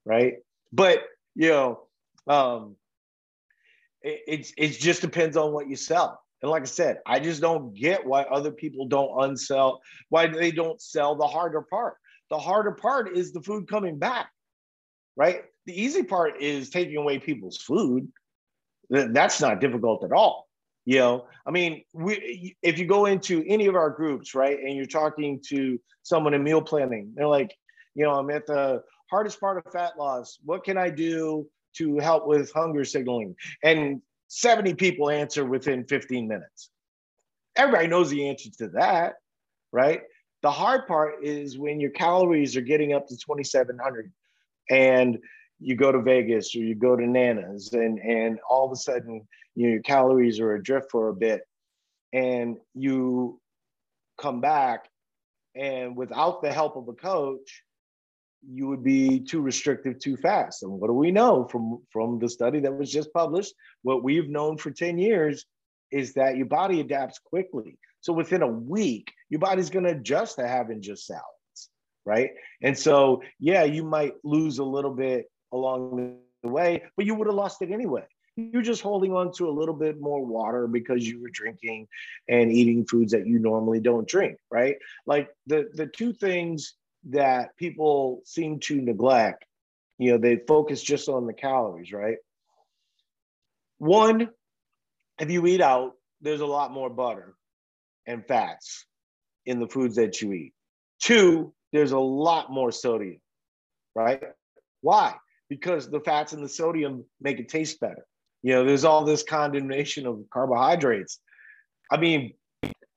[0.05, 0.35] right?
[0.71, 1.03] But
[1.35, 1.81] you know,
[2.27, 2.75] um,
[4.01, 6.21] it, it's it just depends on what you sell.
[6.41, 9.79] And like I said, I just don't get why other people don't unsell,
[10.09, 11.95] why they don't sell the harder part.
[12.29, 14.29] The harder part is the food coming back,
[15.15, 15.43] right?
[15.65, 18.11] The easy part is taking away people's food
[18.89, 20.47] that's not difficult at all.
[20.85, 24.75] You know, I mean, we if you go into any of our groups, right, and
[24.75, 27.55] you're talking to someone in meal planning, they're like,
[27.95, 30.37] you know, I'm at the hardest part of fat loss.
[30.45, 33.35] What can I do to help with hunger signaling?
[33.63, 36.69] And 70 people answer within 15 minutes.
[37.55, 39.15] Everybody knows the answer to that,
[39.71, 40.01] right?
[40.41, 44.11] The hard part is when your calories are getting up to 2,700
[44.69, 45.17] and
[45.59, 49.25] you go to Vegas or you go to Nana's and and all of a sudden
[49.55, 51.41] you know, your calories are adrift for a bit
[52.13, 53.39] and you
[54.17, 54.89] come back
[55.55, 57.63] and without the help of a coach
[58.47, 62.29] you would be too restrictive too fast and what do we know from from the
[62.29, 65.45] study that was just published what we've known for 10 years
[65.91, 70.35] is that your body adapts quickly so within a week your body's going to adjust
[70.35, 71.69] to having just salads
[72.05, 72.31] right
[72.61, 77.27] and so yeah you might lose a little bit along the way, but you would
[77.27, 78.03] have lost it anyway.
[78.37, 81.87] You're just holding on to a little bit more water because you were drinking
[82.27, 84.75] and eating foods that you normally don't drink, right?
[85.05, 86.73] Like the the two things
[87.09, 89.45] that people seem to neglect,
[89.97, 92.17] you know, they focus just on the calories, right?
[93.77, 94.29] One,
[95.19, 97.35] if you eat out, there's a lot more butter
[98.07, 98.85] and fats
[99.45, 100.53] in the foods that you eat.
[100.99, 103.19] Two, there's a lot more sodium,
[103.95, 104.21] right?
[104.81, 105.15] Why?
[105.49, 108.05] because the fats and the sodium make it taste better.
[108.41, 111.19] You know, there's all this condemnation of carbohydrates.
[111.91, 112.33] I mean,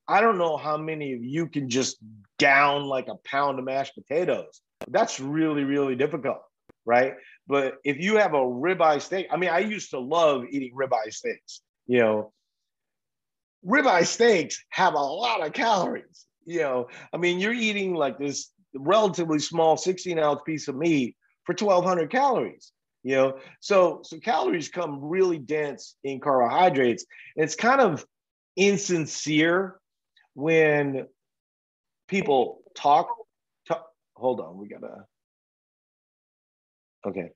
[0.08, 1.98] I don't know how many of you can just
[2.38, 4.60] down like a pound of mashed potatoes.
[4.88, 6.38] That's really, really difficult,
[6.86, 7.14] right?
[7.46, 11.12] But if you have a ribeye steak, I mean, I used to love eating ribeye
[11.12, 11.60] steaks.
[11.86, 12.32] You know,
[13.66, 16.26] ribeye steaks have a lot of calories.
[16.46, 21.16] You know, I mean, you're eating like this relatively small 16 ounce piece of meat
[21.44, 27.06] for 1200 calories you know so so calories come really dense in carbohydrates
[27.36, 28.04] And it's kind of
[28.56, 29.78] insincere
[30.38, 31.04] when
[32.06, 33.08] people talk,
[33.66, 35.04] talk hold on we gotta
[37.04, 37.30] okay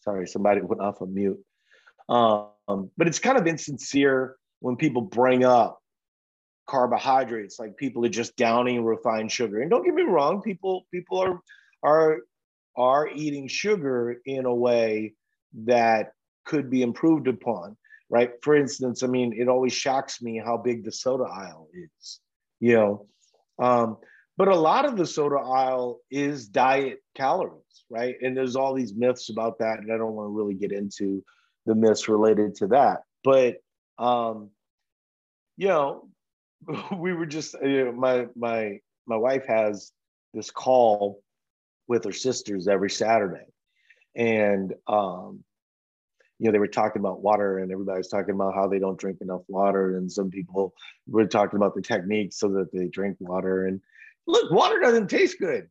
[0.00, 1.38] sorry somebody went off of mute.
[2.08, 5.78] Um, but it's kind of insincere when people bring up
[6.66, 9.60] carbohydrates like people are just downing refined sugar.
[9.60, 11.40] And don't get me wrong people people are
[11.84, 12.18] are
[12.76, 15.14] are eating sugar in a way
[15.64, 16.10] that
[16.44, 17.76] could be improved upon,
[18.10, 18.32] right?
[18.42, 22.20] For instance, I mean, it always shocks me how big the soda aisle is,
[22.60, 23.06] you know.
[23.58, 23.96] Um,
[24.36, 28.14] but a lot of the soda aisle is diet calories, right?
[28.22, 31.24] And there's all these myths about that, and I don't want to really get into
[31.66, 33.02] the myths related to that.
[33.24, 33.56] But
[33.98, 34.50] um,
[35.56, 36.08] you know,
[36.96, 39.90] we were just you know, my my my wife has
[40.34, 41.22] this call
[41.88, 43.46] with her sisters every Saturday.
[44.14, 45.42] And, um,
[46.38, 48.98] you know, they were talking about water and everybody was talking about how they don't
[48.98, 49.96] drink enough water.
[49.96, 50.74] And some people
[51.06, 53.66] were talking about the techniques so that they drink water.
[53.66, 53.80] And
[54.26, 55.68] look, water doesn't taste good.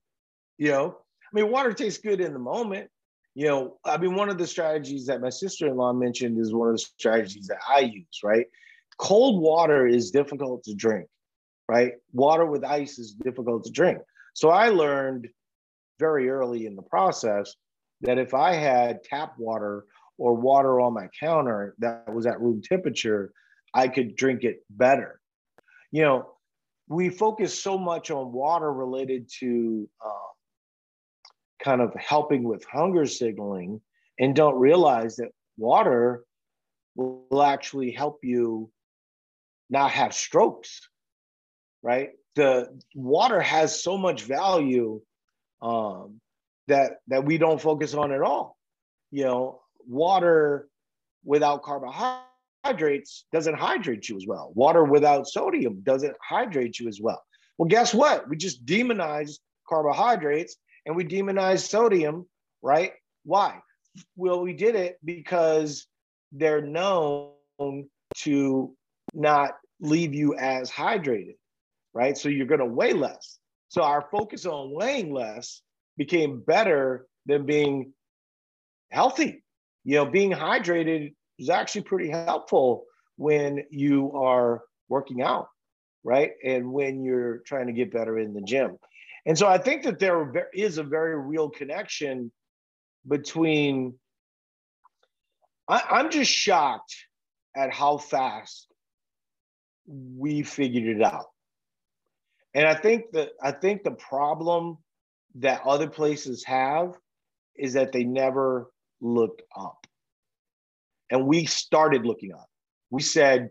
[0.57, 2.89] You know, I mean, water tastes good in the moment.
[3.33, 6.53] You know, I mean, one of the strategies that my sister in law mentioned is
[6.53, 8.47] one of the strategies that I use, right?
[8.97, 11.07] Cold water is difficult to drink,
[11.69, 11.93] right?
[12.13, 13.99] Water with ice is difficult to drink.
[14.33, 15.27] So I learned
[15.99, 17.55] very early in the process
[18.01, 19.85] that if I had tap water
[20.17, 23.31] or water on my counter that was at room temperature,
[23.73, 25.19] I could drink it better.
[25.91, 26.31] You know,
[26.87, 30.27] we focus so much on water related to uh,
[31.63, 33.81] kind of helping with hunger signaling
[34.19, 36.23] and don't realize that water
[36.95, 38.71] will actually help you
[39.69, 40.87] not have strokes,
[41.83, 42.11] right?
[42.35, 45.01] The water has so much value
[45.61, 46.19] um,
[46.67, 48.57] that that we don't focus on at all.
[49.11, 50.67] You know, water
[51.23, 54.51] without carbohydrates doesn't hydrate you as well.
[54.55, 57.23] Water without sodium doesn't hydrate you as well.
[57.57, 58.29] Well, guess what?
[58.29, 62.27] We just demonize carbohydrates and we demonize sodium,
[62.61, 62.93] right?
[63.23, 63.59] Why?
[64.15, 65.87] Well, we did it because
[66.31, 67.31] they're known
[68.17, 68.75] to
[69.13, 71.35] not leave you as hydrated,
[71.93, 72.17] right?
[72.17, 73.39] So you're going to weigh less.
[73.69, 75.61] So our focus on weighing less
[75.97, 77.93] became better than being
[78.91, 79.43] healthy.
[79.87, 82.83] You know, being hydrated is actually pretty helpful
[83.15, 85.47] when you are working out,
[86.03, 86.31] right?
[86.43, 88.79] And when you're trying to get better in the gym.
[89.25, 92.33] And so I think that there is a very real connection
[93.07, 93.93] between.
[95.69, 96.93] I, I'm just shocked
[97.55, 98.67] at how fast
[99.87, 101.27] we figured it out.
[102.53, 104.79] And I think that I think the problem
[105.35, 106.93] that other places have
[107.55, 108.69] is that they never
[109.01, 109.85] looked up.
[111.09, 112.49] And we started looking up.
[112.89, 113.49] We said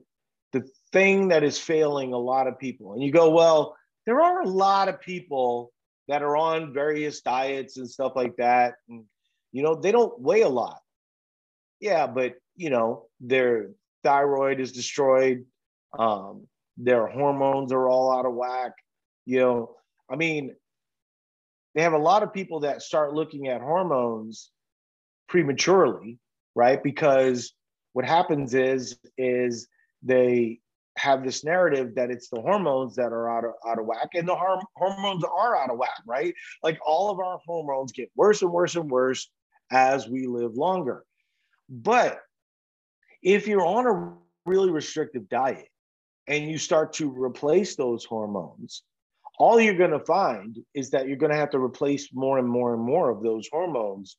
[0.52, 3.76] the thing that is failing a lot of people, and you go, well,
[4.06, 5.72] there are a lot of people
[6.08, 8.74] that are on various diets and stuff like that.
[8.88, 9.04] And,
[9.52, 10.80] you know, they don't weigh a lot.
[11.80, 13.70] Yeah, but, you know, their
[14.04, 15.44] thyroid is destroyed.
[15.98, 18.72] Um, their hormones are all out of whack.
[19.24, 19.76] You know,
[20.08, 20.54] I mean,
[21.74, 24.50] they have a lot of people that start looking at hormones
[25.28, 26.18] prematurely,
[26.54, 26.82] right?
[26.82, 27.52] Because
[27.92, 29.68] what happens is is
[30.02, 30.60] they
[30.98, 34.26] have this narrative that it's the hormones that are out of out of whack, and
[34.26, 36.34] the harm, hormones are out of whack, right?
[36.62, 39.30] Like all of our hormones get worse and worse and worse
[39.70, 41.04] as we live longer.
[41.68, 42.20] But
[43.22, 45.68] if you're on a really restrictive diet
[46.28, 48.82] and you start to replace those hormones,
[49.38, 52.48] all you're going to find is that you're going to have to replace more and
[52.48, 54.16] more and more of those hormones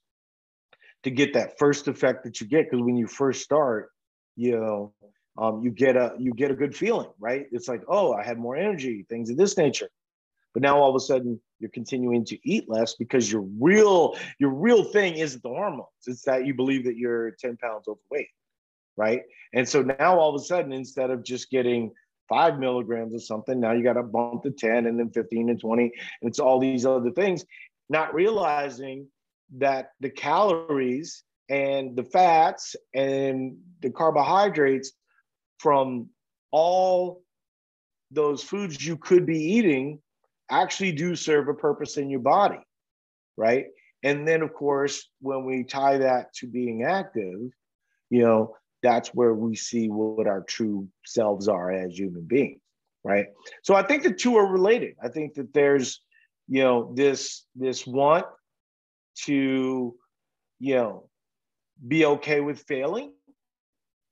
[1.04, 3.90] to get that first effect that you get because when you first start
[4.36, 4.94] you know
[5.38, 8.38] um, you get a you get a good feeling right it's like oh i have
[8.38, 9.90] more energy things of this nature
[10.54, 14.52] but now all of a sudden you're continuing to eat less because your real your
[14.52, 18.30] real thing isn't the hormones it's that you believe that you're 10 pounds overweight
[18.96, 19.22] right
[19.54, 21.92] and so now all of a sudden instead of just getting
[22.28, 23.60] five milligrams of something.
[23.60, 25.84] Now you got to bump to 10 and then 15 and 20.
[25.84, 25.92] And
[26.30, 27.46] it's all these other things,
[27.90, 29.08] not realizing
[29.58, 34.92] that the calories and the fats and the carbohydrates
[35.60, 36.10] from
[36.52, 37.24] all
[38.12, 40.00] those foods you could be eating
[40.50, 42.60] actually do serve a purpose in your body,
[43.36, 43.66] right?
[44.04, 47.50] And then, of course, when we tie that to being active,
[48.10, 52.62] you know, that's where we see what our true selves are as human beings
[53.04, 53.28] right
[53.64, 56.02] so i think the two are related i think that there's
[56.48, 58.26] you know this this want
[59.26, 59.96] to
[60.60, 61.10] you know
[61.88, 63.14] be okay with failing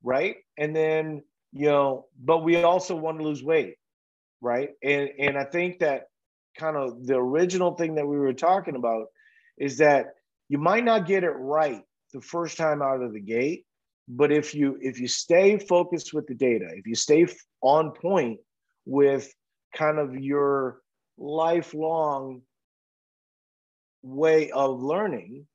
[0.03, 0.35] right?
[0.57, 3.75] And then you know but we also want to lose weight
[4.41, 4.69] right?
[4.83, 6.03] And and i think that
[6.57, 9.07] kind of the original thing that we were talking about
[9.57, 10.07] is that
[10.47, 11.81] you might not get it right
[12.13, 13.65] the first time out of the gate
[14.07, 17.25] but if you if you stay focused with the data if you stay
[17.61, 18.39] on point
[18.85, 19.33] with
[19.73, 20.79] kind of your
[21.17, 22.41] lifelong
[24.05, 25.45] way of learning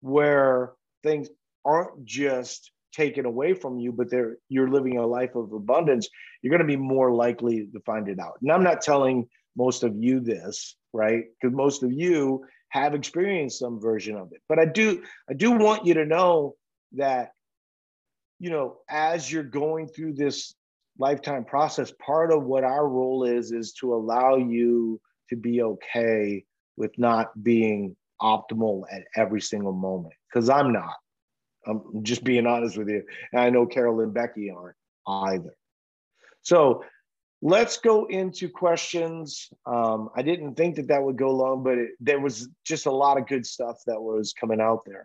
[0.00, 0.72] where
[1.02, 1.28] things
[1.64, 6.08] aren't just taken away from you but they're you're living a life of abundance
[6.40, 8.38] you're going to be more likely to find it out.
[8.40, 11.24] And i'm not telling most of you this right?
[11.40, 14.40] Because most of you have experienced some version of it.
[14.48, 16.54] But i do i do want you to know
[16.92, 17.32] that
[18.38, 20.54] you know, as you're going through this
[20.98, 26.44] lifetime process, part of what our role is is to allow you to be okay
[26.78, 30.14] with not being optimal at every single moment.
[30.28, 30.94] Because I'm not.
[31.66, 33.02] I'm just being honest with you.
[33.32, 34.76] And I know Carol and Becky aren't
[35.06, 35.54] either.
[36.42, 36.84] So
[37.42, 39.48] let's go into questions.
[39.66, 42.90] Um, I didn't think that that would go long, but it, there was just a
[42.90, 45.04] lot of good stuff that was coming out there.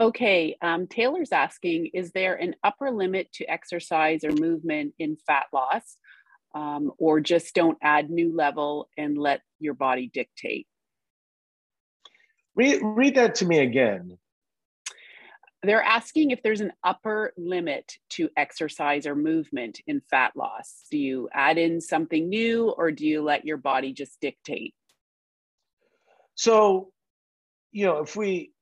[0.00, 5.46] Okay, um, Taylor's asking, is there an upper limit to exercise or movement in fat
[5.52, 5.96] loss?
[6.54, 10.66] Um, or just don't add new level and let your body dictate?
[12.54, 14.18] Read, read that to me again.
[15.62, 20.84] they're asking if there's an upper limit to exercise or movement in fat loss.
[20.90, 24.74] Do you add in something new or do you let your body just dictate?
[26.34, 26.90] So,
[27.70, 28.52] you know, if we,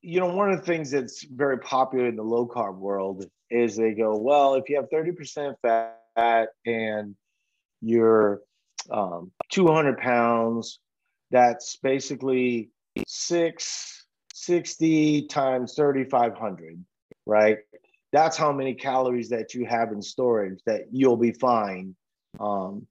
[0.00, 3.76] you know, one of the things that's very popular in the low carb world is
[3.76, 7.14] they go, well, if you have 30% fat and
[7.80, 8.40] you're
[8.90, 10.78] um, 200 pounds,
[11.30, 12.70] that's basically
[13.06, 16.84] six 60 times 3500
[17.28, 17.58] right?
[18.12, 21.94] That's how many calories that you have in storage that you'll be fine
[22.38, 22.86] um,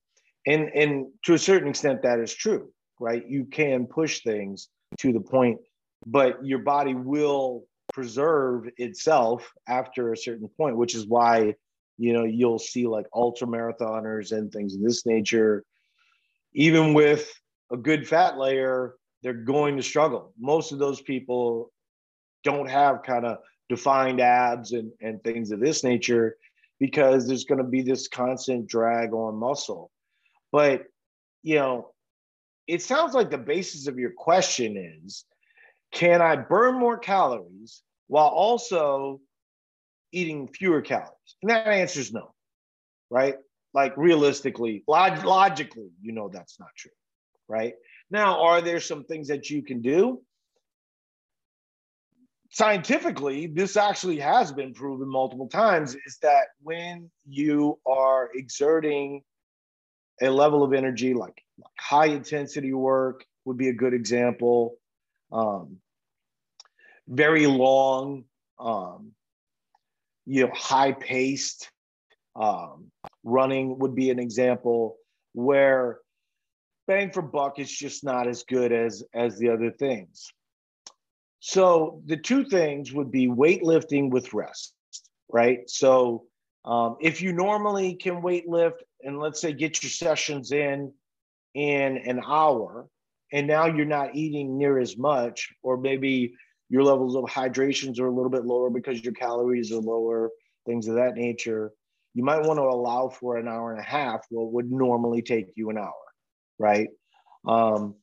[0.45, 2.69] and and to a certain extent that is true
[2.99, 3.23] right?
[3.27, 4.69] You can push things
[4.99, 5.59] to the point
[6.05, 11.55] but your body will preserve itself after a certain point which is why
[11.97, 15.63] you know you'll see like ultra marathoners and things of this nature
[16.53, 17.31] even with
[17.71, 20.33] a good fat layer they're going to struggle.
[20.39, 21.71] Most of those people
[22.43, 23.39] don't have kind of
[23.69, 26.37] defined abs and, and things of this nature
[26.79, 29.89] because there's going to be this constant drag on muscle.
[30.51, 30.83] But,
[31.41, 31.89] you know,
[32.67, 35.25] it sounds like the basis of your question is
[35.91, 39.21] can I burn more calories while also
[40.15, 41.35] eating fewer calories?
[41.41, 42.33] And that answer is no,
[43.09, 43.35] right?
[43.73, 46.91] Like realistically, log- logically, you know that's not true,
[47.47, 47.73] right?
[48.09, 50.21] Now, are there some things that you can do?
[52.51, 59.21] Scientifically, this actually has been proven multiple times is that when you are exerting
[60.21, 64.77] a level of energy like, like high intensity work would be a good example
[65.33, 65.77] um,
[67.07, 68.23] very long
[68.59, 69.11] um,
[70.25, 71.69] you know high paced
[72.35, 72.91] um,
[73.23, 74.97] running would be an example
[75.33, 75.99] where
[76.87, 80.31] bang for buck is just not as good as as the other things.
[81.39, 84.73] So the two things would be weightlifting with rest,
[85.31, 85.69] right?
[85.69, 86.23] So
[86.65, 90.91] um, if you normally can weight lift and let's say get your sessions in
[91.53, 92.87] in an hour,
[93.31, 96.33] and now you're not eating near as much, or maybe
[96.69, 100.31] your levels of hydrations are a little bit lower because your calories are lower,
[100.65, 101.71] things of that nature.
[102.13, 105.47] You might want to allow for an hour and a half, what would normally take
[105.55, 105.93] you an hour
[106.59, 106.89] right?
[107.47, 107.95] Um,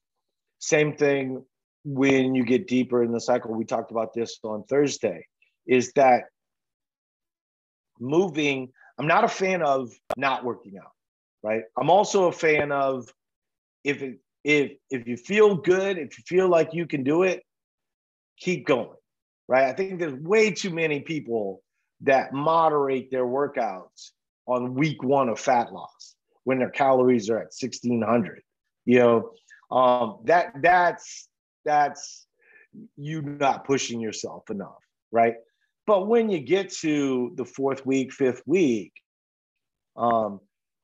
[0.58, 1.44] same thing
[1.84, 3.54] when you get deeper in the cycle.
[3.54, 5.26] We talked about this on Thursday,
[5.66, 6.24] is that
[7.98, 10.92] moving, I'm not a fan of not working out,
[11.42, 11.62] right?
[11.78, 13.08] I'm also a fan of
[13.84, 17.42] if it, if if you feel good, if you feel like you can do it,
[18.42, 18.96] keep going,
[19.48, 19.66] right?
[19.66, 21.62] I think there's way too many people
[22.02, 24.10] that moderate their workouts
[24.46, 28.42] on week one of fat loss when their calories are at 1600
[28.84, 29.30] you know
[29.70, 31.28] um, that that's
[31.64, 32.26] that's
[32.96, 35.34] you not pushing yourself enough right
[35.86, 38.92] but when you get to the fourth week fifth week
[39.96, 40.40] um,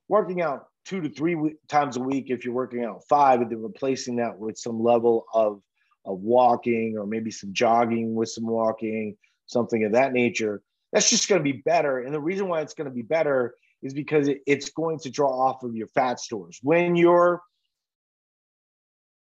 [0.07, 3.61] working out two to three times a week if you're working out five and then
[3.61, 5.61] replacing that with some level of
[6.05, 11.27] of walking or maybe some jogging with some walking something of that nature that's just
[11.27, 14.27] going to be better and the reason why it's going to be better is because
[14.27, 16.59] it, it's going to draw off of your fat stores.
[16.61, 17.41] When your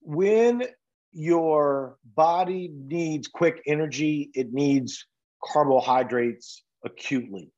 [0.02, 0.62] when
[1.12, 5.06] your body needs quick energy, it needs
[5.44, 7.50] carbohydrates acutely.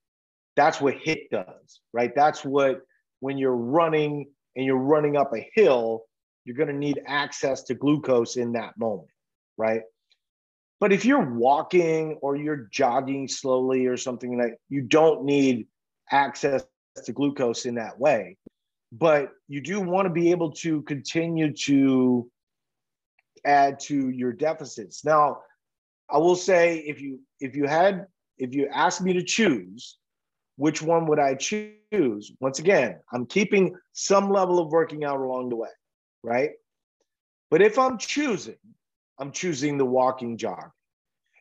[0.57, 2.13] That's what HIIT does, right?
[2.15, 2.81] That's what
[3.21, 6.05] when you're running and you're running up a hill,
[6.49, 9.11] you're going to need access to glucose in that moment,
[9.59, 9.83] right?
[10.81, 15.67] But if you're walking or you're jogging slowly or something like you don't need
[16.11, 16.65] access
[17.05, 18.39] to glucose in that way.
[18.91, 22.31] But you do want to be able to continue to
[23.45, 25.05] add to your deficits.
[25.05, 25.41] Now,
[26.09, 28.07] I will say if you if you had
[28.39, 29.99] if you asked me to choose,
[30.57, 32.33] which one would I choose?
[32.41, 35.69] Once again, I'm keeping some level of working out along the way,
[36.23, 36.53] right?
[37.51, 38.59] But if I'm choosing,
[39.19, 40.71] I'm choosing the walking jog.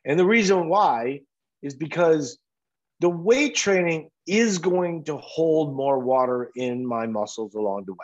[0.04, 1.20] And the reason why
[1.62, 2.38] is because
[3.00, 7.98] the weight training is going to hold more water in my muscles along the way,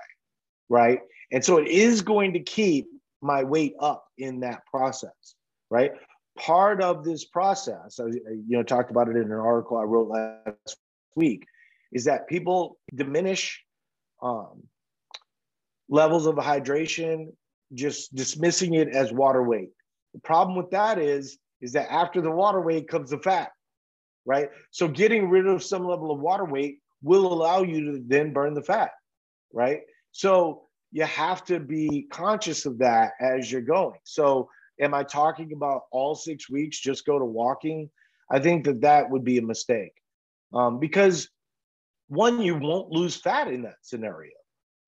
[0.69, 1.01] right?
[1.33, 2.87] And so it is going to keep
[3.21, 5.35] my weight up in that process,
[5.71, 5.93] right?
[6.39, 10.09] Part of this process, I, you know, talked about it in an article I wrote
[10.09, 10.77] last
[11.17, 11.47] week,
[11.93, 13.63] is that people diminish
[14.23, 14.63] um,
[15.89, 17.33] levels of hydration,
[17.73, 19.71] just dismissing it as water weight.
[20.13, 23.51] The problem with that is, is that after the water weight comes the fat
[24.27, 24.49] right?
[24.71, 28.55] So getting rid of some level of water weight will allow you to then burn
[28.55, 28.91] the fat,
[29.53, 29.81] right?
[30.13, 30.63] So
[30.93, 33.99] you have to be conscious of that as you're going.
[34.05, 34.49] So
[34.81, 37.91] am I talking about all six weeks just go to walking?
[38.31, 39.93] I think that that would be a mistake
[40.53, 41.29] um, because
[42.09, 44.33] one, you won't lose fat in that scenario,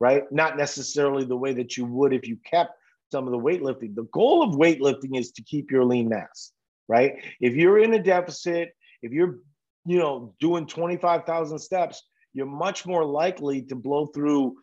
[0.01, 0.30] right?
[0.30, 2.72] Not necessarily the way that you would if you kept
[3.12, 3.94] some of the weightlifting.
[3.94, 6.53] The goal of weightlifting is to keep your lean mass,
[6.88, 7.14] right?
[7.40, 9.38] If you're in a deficit, if you're,
[9.84, 14.57] you know, doing 25,000 steps, you're much more likely to blow through,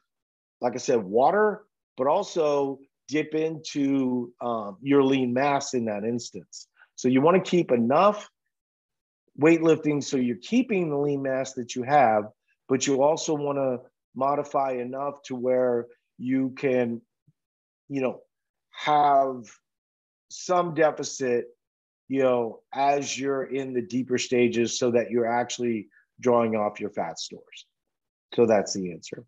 [0.62, 1.64] like I said, water,
[1.98, 6.68] but also dip into um, your lean mass in that instance.
[6.96, 8.30] So you want to keep enough
[9.40, 12.26] weightlifting so you're keeping the lean mass that you have,
[12.70, 13.80] but you also want to
[14.16, 15.88] modify enough to where
[16.18, 17.02] you can,
[17.90, 18.22] you know,
[18.72, 19.46] have
[20.30, 21.46] some deficit,
[22.08, 25.88] you know, as you're in the deeper stages so that you're actually
[26.20, 27.66] drawing off your fat stores.
[28.36, 29.24] So that's the answer.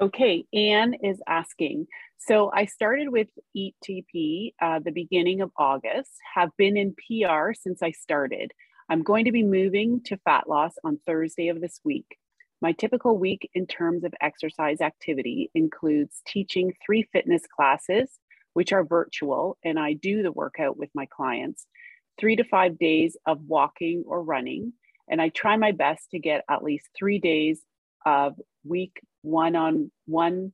[0.00, 1.86] Okay, Anne is asking.
[2.18, 7.52] So I started with Eat TP uh, the beginning of August, have been in PR
[7.52, 8.52] since I started.
[8.88, 12.16] I'm going to be moving to fat loss on Thursday of this week.
[12.62, 18.18] My typical week in terms of exercise activity includes teaching three fitness classes,
[18.52, 21.66] which are virtual, and I do the workout with my clients,
[22.18, 24.74] three to five days of walking or running,
[25.08, 27.62] and I try my best to get at least three days
[28.04, 28.34] of
[28.64, 30.52] week one on one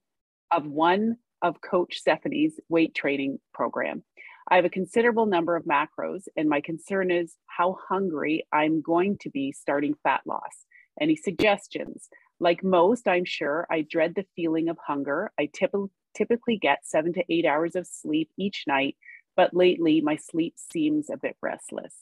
[0.52, 4.04] of one of Coach Stephanie's weight training program.
[4.48, 9.18] I have a considerable number of macros, and my concern is how hungry I'm going
[9.22, 10.66] to be starting fat loss.
[11.00, 12.08] Any suggestions?
[12.40, 15.32] Like most, I'm sure I dread the feeling of hunger.
[15.38, 18.96] I typ- typically get seven to eight hours of sleep each night,
[19.36, 21.94] but lately my sleep seems a bit restless.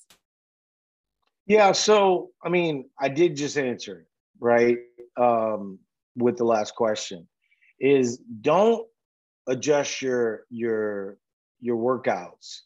[1.47, 4.07] Yeah, so I mean, I did just answer,
[4.41, 4.79] right?
[5.17, 5.79] Um,
[6.17, 7.29] with the last question
[7.81, 8.87] is don't
[9.47, 11.19] adjust your your
[11.61, 12.61] your workouts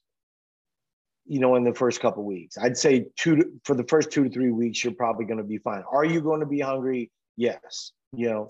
[1.28, 2.58] you know in the first couple weeks.
[2.58, 5.44] I'd say two to, for the first two to three weeks you're probably going to
[5.44, 5.82] be fine.
[5.90, 7.10] Are you going to be hungry?
[7.36, 8.48] Yes you know.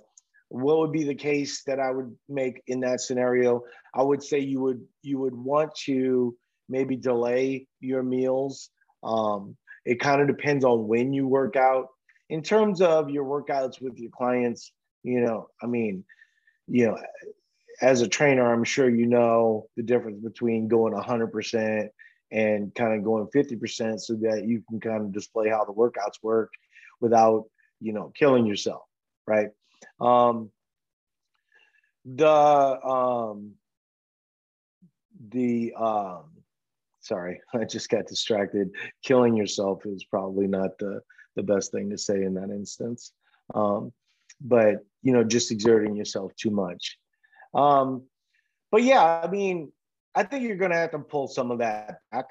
[0.50, 3.62] What would be the case that i would make in that scenario?
[3.94, 6.34] I would say you would you would want to
[6.70, 8.70] maybe delay your meals.
[9.02, 11.88] Um, it kind of depends on when you work out.
[12.30, 14.72] In terms of your workouts with your clients
[15.04, 16.04] you know, I mean,
[16.66, 16.98] you know,
[17.80, 21.88] as a trainer, I'm sure you know the difference between going 100%
[22.30, 26.22] and kind of going 50% so that you can kind of display how the workouts
[26.22, 26.52] work
[27.00, 27.44] without,
[27.80, 28.82] you know, killing yourself,
[29.26, 29.48] right?
[30.00, 30.50] Um,
[32.04, 33.52] the um,
[35.30, 36.24] the um,
[37.00, 38.70] sorry, I just got distracted.
[39.02, 41.00] Killing yourself is probably not the
[41.36, 43.12] the best thing to say in that instance.
[43.54, 43.92] Um,
[44.40, 46.98] but you know just exerting yourself too much
[47.54, 48.02] um
[48.70, 49.72] but yeah i mean
[50.18, 52.30] i think you're going to have to pull some of that back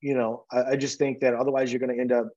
[0.00, 2.28] you know I, I just think that otherwise you're going to end up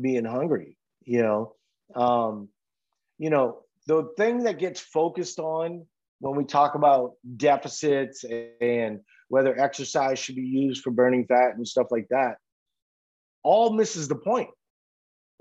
[0.00, 1.54] being hungry you know
[1.94, 2.48] um
[3.18, 5.86] you know the thing that gets focused on
[6.20, 8.24] when we talk about deficits
[8.60, 12.36] and whether exercise should be used for burning fat and stuff like that
[13.42, 14.50] all misses the point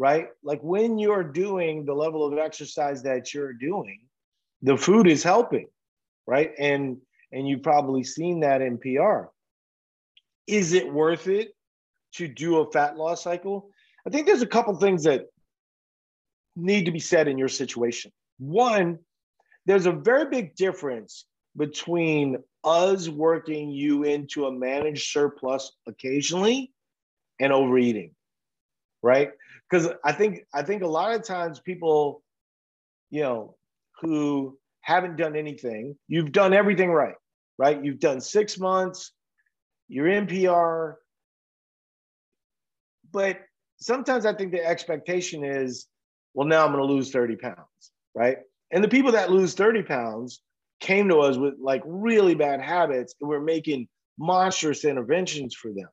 [0.01, 0.29] right?
[0.43, 3.99] Like when you're doing the level of exercise that you're doing,
[4.63, 5.67] the food is helping,
[6.25, 6.53] right?
[6.57, 6.97] And
[7.31, 9.25] and you've probably seen that in PR.
[10.47, 11.53] Is it worth it
[12.13, 13.69] to do a fat loss cycle?
[14.05, 15.27] I think there's a couple things that
[16.55, 18.11] need to be said in your situation.
[18.39, 18.99] One,
[19.65, 21.25] there's a very big difference
[21.55, 26.71] between us working you into a managed surplus occasionally
[27.39, 28.11] and overeating,
[29.01, 29.31] right?
[29.71, 32.21] because I think I think a lot of times people,
[33.09, 33.55] you know,
[34.01, 37.15] who haven't done anything, you've done everything right,
[37.61, 37.85] right?
[37.85, 39.11] You've done six months,
[39.87, 40.93] you're in PR,
[43.11, 43.37] but
[43.77, 45.85] sometimes I think the expectation is,
[46.33, 48.37] well, now I'm going to lose 30 pounds, right?
[48.71, 50.41] And the people that lose 30 pounds
[50.79, 53.87] came to us with like really bad habits, and we're making
[54.17, 55.89] monstrous interventions for them.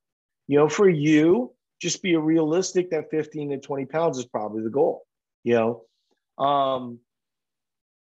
[0.47, 1.53] You know, for you,
[1.83, 5.03] just be realistic that 15 to 20 pounds is probably the goal,
[5.45, 6.43] you know?
[6.43, 7.01] Um,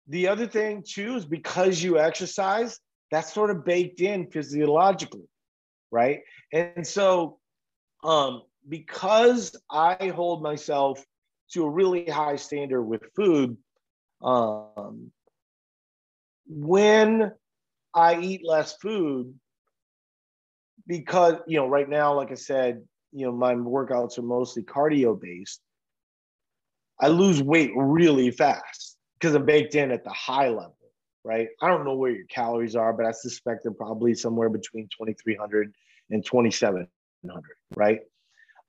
[0.08, 2.78] the other thing too is because you exercise,
[3.14, 5.28] that's sort of baked in physiologically,
[5.90, 6.20] right?
[6.52, 7.38] And so,
[8.02, 11.04] um, because I hold myself
[11.52, 13.56] to a really high standard with food,
[14.22, 15.12] um,
[16.46, 17.32] when
[17.94, 19.34] I eat less food,
[20.86, 22.82] because you know, right now, like I said,
[23.14, 25.60] you know my workouts are mostly cardio based
[27.00, 30.76] i lose weight really fast because i'm baked in at the high level
[31.24, 31.48] right?
[31.60, 35.72] I don't know where your calories are, but I suspect they're probably somewhere between 2,300
[36.10, 36.88] and 2,700,
[37.76, 38.00] right?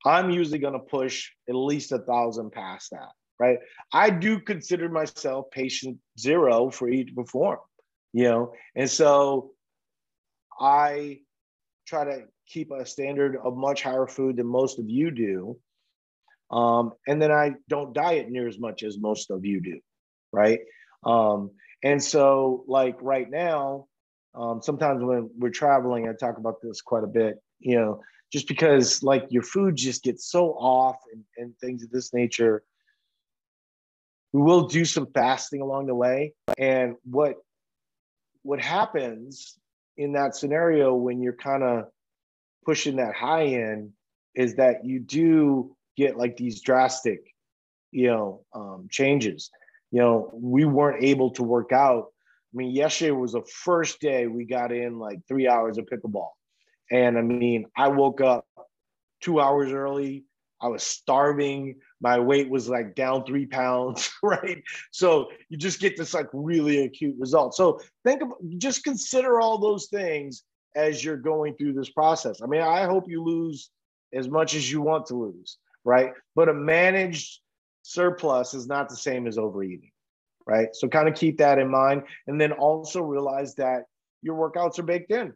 [0.05, 3.59] I'm usually going to push at least a thousand past that, right?
[3.91, 7.59] I do consider myself patient zero for Eat to Perform,
[8.13, 9.51] you know, and so
[10.59, 11.19] I
[11.85, 15.57] try to keep a standard of much higher food than most of you do.
[16.51, 19.79] Um, and then I don't diet near as much as most of you do,
[20.31, 20.59] right?
[21.03, 21.51] Um,
[21.85, 23.85] and so, like right now,
[24.33, 28.01] um, sometimes when we're traveling, I talk about this quite a bit, you know,
[28.33, 32.63] just because like your food just gets so off and, and things of this nature.
[34.33, 36.33] We will do some fasting along the way.
[36.57, 37.35] And what
[38.41, 39.55] what happens
[39.95, 41.85] in that scenario when you're kind of
[42.65, 43.91] pushing that high end
[44.33, 47.21] is that you do get like these drastic,
[47.91, 49.51] you know, um, changes.
[49.95, 52.07] You know, we weren't able to work out.
[52.53, 56.31] I mean, yesterday was the first day we got in like three hours of pickleball.
[56.91, 58.45] And I mean, I woke up
[59.21, 60.25] two hours early.
[60.61, 61.77] I was starving.
[62.01, 64.61] My weight was like down three pounds, right?
[64.91, 67.55] So you just get this like really acute result.
[67.55, 70.43] So think about just consider all those things
[70.75, 72.41] as you're going through this process.
[72.41, 73.69] I mean, I hope you lose
[74.13, 76.11] as much as you want to lose, right?
[76.35, 77.39] But a managed
[77.85, 79.91] surplus is not the same as overeating,
[80.47, 80.69] right?
[80.73, 82.03] So kind of keep that in mind.
[82.25, 83.83] And then also realize that
[84.23, 85.33] your workouts are baked in.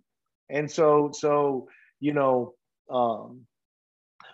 [0.49, 1.67] And so, so,
[1.99, 2.55] you know,
[2.89, 3.41] um,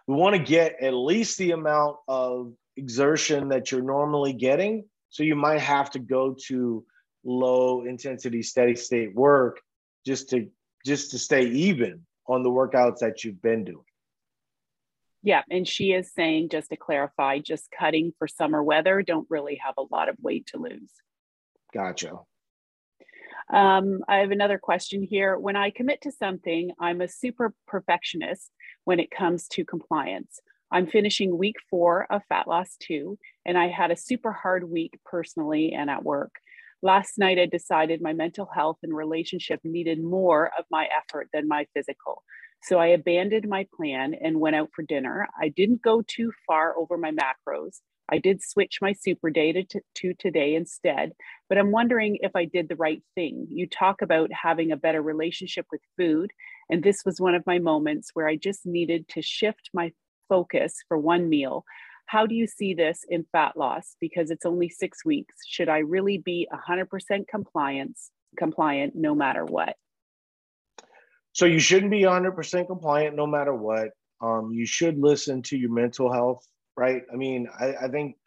[0.07, 4.85] we want to get at least the amount of exertion that you're normally getting.
[5.09, 6.85] So you might have to go to
[7.25, 9.59] low intensity, steady state work
[10.05, 10.47] just to
[10.85, 13.83] just to stay even on the workouts that you've been doing.
[15.25, 19.59] Yeah, and she is saying just to clarify, just cutting for summer weather don't really
[19.65, 20.91] have a lot of weight to lose.
[21.73, 22.19] Gotcha.
[23.51, 25.35] Um, I have another question here.
[25.39, 28.51] When I commit to something, I'm a super perfectionist
[28.83, 30.39] when it comes to compliance.
[30.71, 33.17] I'm finishing week four of Fat Loss 2,
[33.47, 36.35] and I had a super hard week personally and at work.
[36.83, 41.47] Last night, I decided my mental health and relationship needed more of my effort than
[41.47, 42.21] my physical.
[42.65, 45.27] So I abandoned my plan and went out for dinner.
[45.39, 47.81] I didn't go too far over my macros.
[48.09, 51.11] I did switch my super day to, to, today instead,
[51.47, 53.45] but I'm wondering if I did the right thing.
[53.51, 56.31] You talk about having a better relationship with food,
[56.67, 59.91] and this was one of my moments where I just needed to shift my
[60.27, 61.65] focus for one meal.
[62.07, 63.95] How do you see this in fat loss?
[63.99, 65.35] Because it's only six weeks.
[65.47, 69.75] Should I really be 100% compliance compliant no matter what?
[71.35, 73.89] So you shouldn't be 100% compliant no matter what.
[74.21, 77.03] Um, you should listen to your mental health right?
[77.11, 78.17] I mean, I, I think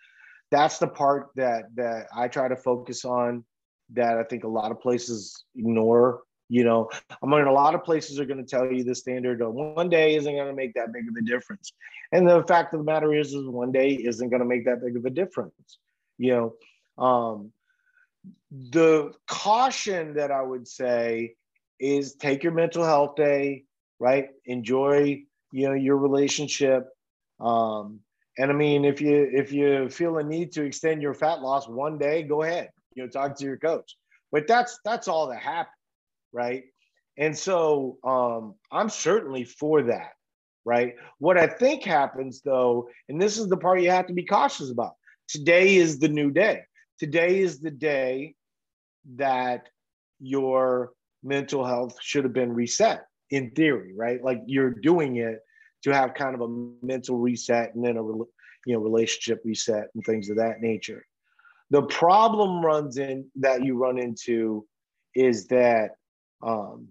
[0.51, 3.45] that's the part that that I try to focus on
[3.91, 6.23] that I think a lot of places ignore.
[6.51, 6.89] You know,
[7.23, 9.91] I mean, a lot of places are going to tell you the standard of one
[9.91, 11.73] day isn't going to make that big of a difference.
[12.11, 14.83] And the fact of the matter is, is one day isn't going to make that
[14.83, 15.79] big of a difference.
[16.17, 16.55] You
[16.97, 17.53] know, um,
[18.51, 21.35] the caution that I would say
[21.81, 23.65] is take your mental health day,
[23.99, 24.29] right?
[24.47, 25.23] Enjoy,
[25.53, 26.89] you know, your relationship.
[27.41, 28.01] Um,
[28.39, 31.69] and I mean, if you if you feel a need to extend your fat loss
[31.69, 32.71] one day, go ahead.
[32.95, 33.97] You know, talk to your coach.
[34.31, 35.75] But that's that's all that happened,
[36.33, 36.65] right?
[37.17, 40.13] And so um, I'm certainly for that,
[40.65, 40.95] right?
[41.19, 44.71] What I think happens though, and this is the part you have to be cautious
[44.71, 44.93] about.
[45.27, 46.63] Today is the new day.
[46.99, 48.35] Today is the day
[49.17, 49.69] that
[50.21, 50.93] your
[51.23, 54.23] mental health should have been reset in theory, right?
[54.23, 55.41] Like you're doing it
[55.85, 60.05] to have kind of a mental reset and then a you know relationship reset and
[60.05, 61.05] things of that nature.
[61.71, 64.67] The problem runs in that you run into
[65.15, 65.91] is that
[66.43, 66.89] um,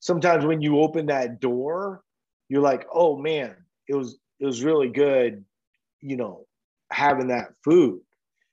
[0.00, 2.02] sometimes when you open that door,
[2.48, 3.56] you're like, oh man,
[3.88, 5.44] it was it was really good,
[6.00, 6.46] you know,
[6.90, 8.00] having that food.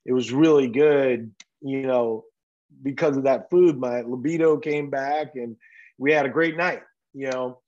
[0.05, 1.31] It was really good,
[1.61, 2.23] you know,
[2.83, 3.77] because of that food.
[3.77, 5.55] My libido came back and
[5.97, 6.81] we had a great night,
[7.13, 7.59] you know.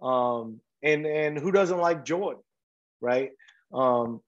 [0.00, 2.34] Um, and and who doesn't like joy
[3.00, 3.30] right
[3.72, 4.20] um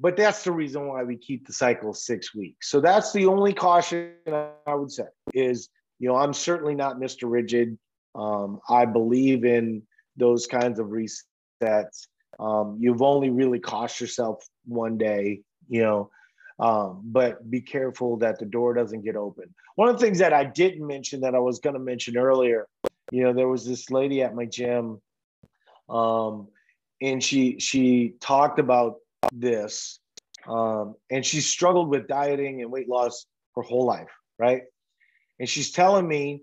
[0.00, 3.52] but that's the reason why we keep the cycle six weeks so that's the only
[3.52, 4.12] caution
[4.66, 5.68] i would say is
[5.98, 7.78] you know i'm certainly not mr rigid
[8.14, 9.82] um, i believe in
[10.16, 12.06] those kinds of resets
[12.40, 16.10] um, you've only really cost yourself one day you know
[16.60, 20.32] um, but be careful that the door doesn't get open one of the things that
[20.32, 22.66] i didn't mention that i was going to mention earlier
[23.10, 25.00] you know there was this lady at my gym
[25.88, 26.48] um,
[27.02, 28.96] and she she talked about
[29.32, 30.00] this,
[30.48, 33.26] um, and she struggled with dieting and weight loss
[33.56, 34.62] her whole life, right?
[35.38, 36.42] And she's telling me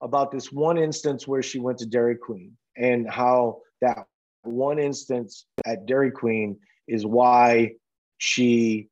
[0.00, 4.04] about this one instance where she went to Dairy Queen and how that
[4.42, 7.72] one instance at Dairy Queen is why
[8.18, 8.88] she,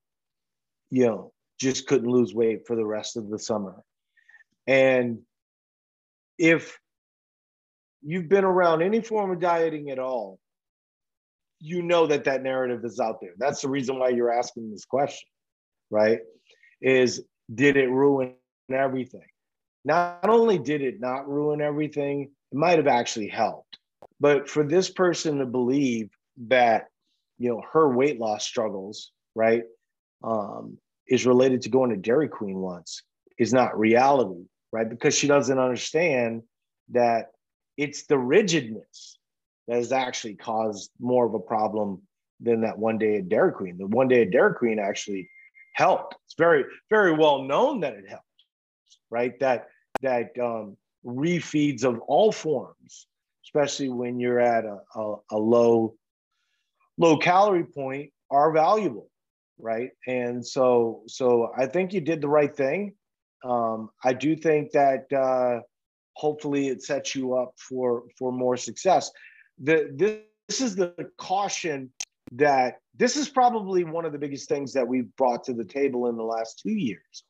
[0.91, 3.83] you know, just couldn't lose weight for the rest of the summer.
[4.67, 5.21] And
[6.39, 6.79] if
[8.03, 10.39] you've been around any form of dieting at all,
[11.59, 13.33] you know that that narrative is out there.
[13.39, 15.29] That's the reason why you're asking this question,
[15.91, 16.19] right?
[16.81, 17.23] Is
[17.53, 18.35] did it ruin
[18.71, 19.27] everything?
[19.85, 23.79] Not only did it not ruin everything, it might have actually helped.
[24.21, 26.11] But for this person to believe
[26.49, 26.87] that,
[27.39, 29.63] you know, her weight loss struggles, right,
[30.23, 33.03] um, is related to going to Dairy Queen once
[33.39, 34.89] is not reality, right?
[34.89, 36.43] Because she doesn't understand
[36.91, 37.33] that
[37.77, 39.19] it's the rigidness
[39.69, 42.03] that has actually caused more of a problem
[42.41, 43.79] than that one day at Dairy Queen.
[43.79, 45.31] The one day at Dairy Queen actually
[45.75, 46.17] helped.
[46.25, 48.25] It's very, very well known that it helps,
[49.11, 49.39] right?
[49.41, 49.69] That
[50.03, 53.07] that um, refeeds of all forms,
[53.45, 55.95] especially when you're at a, a, a low
[56.99, 59.11] low calorie point, are valuable,
[59.59, 59.91] right?
[60.07, 62.95] And so, so I think you did the right thing.
[63.45, 65.61] Um, I do think that uh,
[66.15, 69.11] hopefully it sets you up for for more success.
[69.59, 71.91] The this, this is the caution
[72.33, 76.09] that this is probably one of the biggest things that we've brought to the table
[76.09, 77.25] in the last two years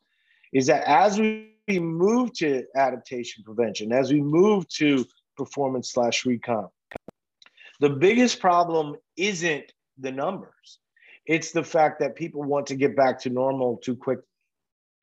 [0.53, 5.05] is that as we move to adaptation prevention, as we move to
[5.37, 6.69] performance slash recon,
[7.81, 10.79] the biggest problem isn't the numbers.
[11.27, 14.25] It's the fact that people want to get back to normal too quickly,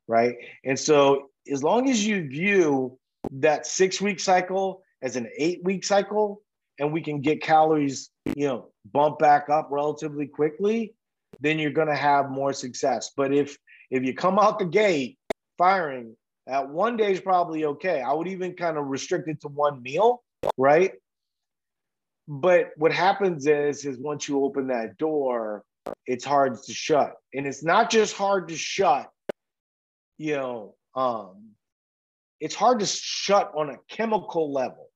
[0.07, 0.35] right?
[0.63, 2.97] And so, as long as you view
[3.31, 6.41] that six week cycle as an eight week cycle,
[6.79, 10.93] and we can get calories, you know, bump back up relatively quickly,
[11.39, 13.11] then you're going to have more success.
[13.15, 13.57] But if
[13.91, 15.17] if you come out the gate
[15.57, 16.15] firing
[16.47, 18.01] at one day is probably okay.
[18.01, 20.23] I would even kind of restrict it to one meal,
[20.57, 20.93] right?
[22.27, 25.63] But what happens is is once you open that door,
[26.05, 27.15] it's hard to shut.
[27.33, 29.09] And it's not just hard to shut,
[30.17, 31.51] you know, um,
[32.39, 34.89] it's hard to shut on a chemical level,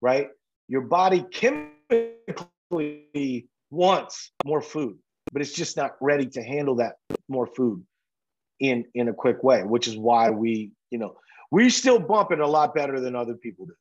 [0.00, 0.28] right?
[0.68, 4.98] Your body chemically wants more food,
[5.32, 6.96] but it's just not ready to handle that
[7.28, 7.84] more food
[8.60, 11.16] in in a quick way, which is why we, you know,
[11.50, 13.74] we still bump it a lot better than other people do,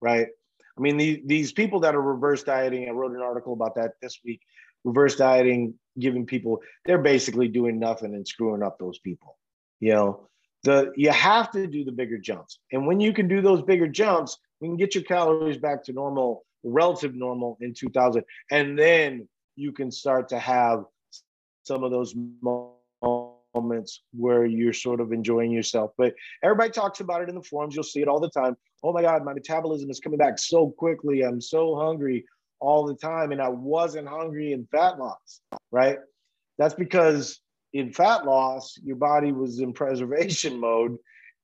[0.00, 0.28] right?
[0.76, 3.94] I mean, the, these people that are reverse dieting, I wrote an article about that
[4.00, 4.40] this week.
[4.88, 9.36] Reverse dieting, giving people, they're basically doing nothing and screwing up those people.
[9.80, 10.28] You know,
[10.64, 13.86] the you have to do the bigger jumps, and when you can do those bigger
[13.86, 19.28] jumps, we can get your calories back to normal, relative normal in 2000, and then
[19.56, 20.84] you can start to have
[21.64, 22.14] some of those
[23.54, 25.92] moments where you're sort of enjoying yourself.
[25.98, 27.74] But everybody talks about it in the forums.
[27.74, 28.56] You'll see it all the time.
[28.82, 31.22] Oh my God, my metabolism is coming back so quickly.
[31.22, 32.24] I'm so hungry
[32.60, 33.32] all the time.
[33.32, 35.40] And I wasn't hungry in fat loss,
[35.70, 35.98] right?
[36.58, 37.40] That's because
[37.72, 40.96] in fat loss, your body was in preservation mode.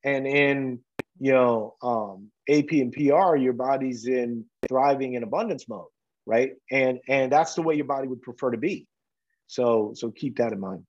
[0.04, 0.80] And in,
[1.18, 5.86] you know, um, AP and PR, your body's in thriving in abundance mode,
[6.26, 6.52] right?
[6.70, 8.86] And and that's the way your body would prefer to be.
[9.46, 10.84] So so keep that in mind.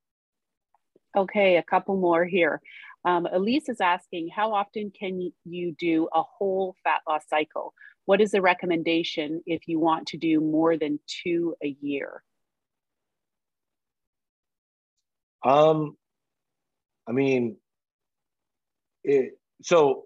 [1.15, 2.61] Okay, a couple more here.
[3.05, 7.73] Um, Elise is asking, how often can you do a whole fat loss cycle?
[8.06, 12.24] What is the recommendation if you want to do more than two a year?
[15.43, 15.95] Um,
[17.08, 17.58] I mean,
[19.03, 20.06] it, so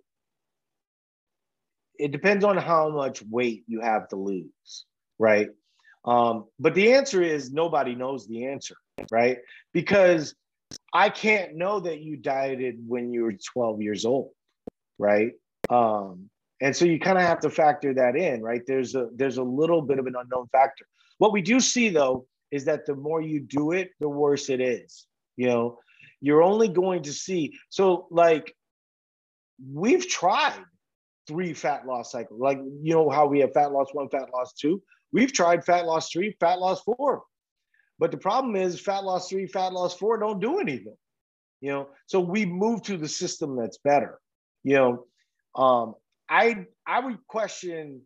[1.97, 4.85] it depends on how much weight you have to lose,
[5.17, 5.49] right?
[6.05, 8.75] Um, but the answer is nobody knows the answer,
[9.11, 9.37] right?
[9.73, 10.33] Because
[10.93, 14.31] I can't know that you dieted when you were 12 years old,
[14.97, 15.33] right?
[15.69, 16.29] Um,
[16.61, 18.61] and so you kind of have to factor that in, right?
[18.65, 20.85] There's a there's a little bit of an unknown factor.
[21.17, 24.59] What we do see though is that the more you do it, the worse it
[24.59, 25.05] is.
[25.37, 25.79] You know,
[26.21, 28.53] you're only going to see so like
[29.73, 30.63] we've tried
[31.27, 34.53] three fat loss cycles, like you know how we have fat loss one, fat loss
[34.53, 34.81] two.
[35.11, 37.23] We've tried fat loss three, fat loss four.
[37.99, 40.95] But the problem is fat loss three, fat loss four don't do anything.
[41.61, 44.19] You know, so we move to the system that's better.
[44.63, 45.05] You know,
[45.61, 45.95] um,
[46.29, 48.01] I I would question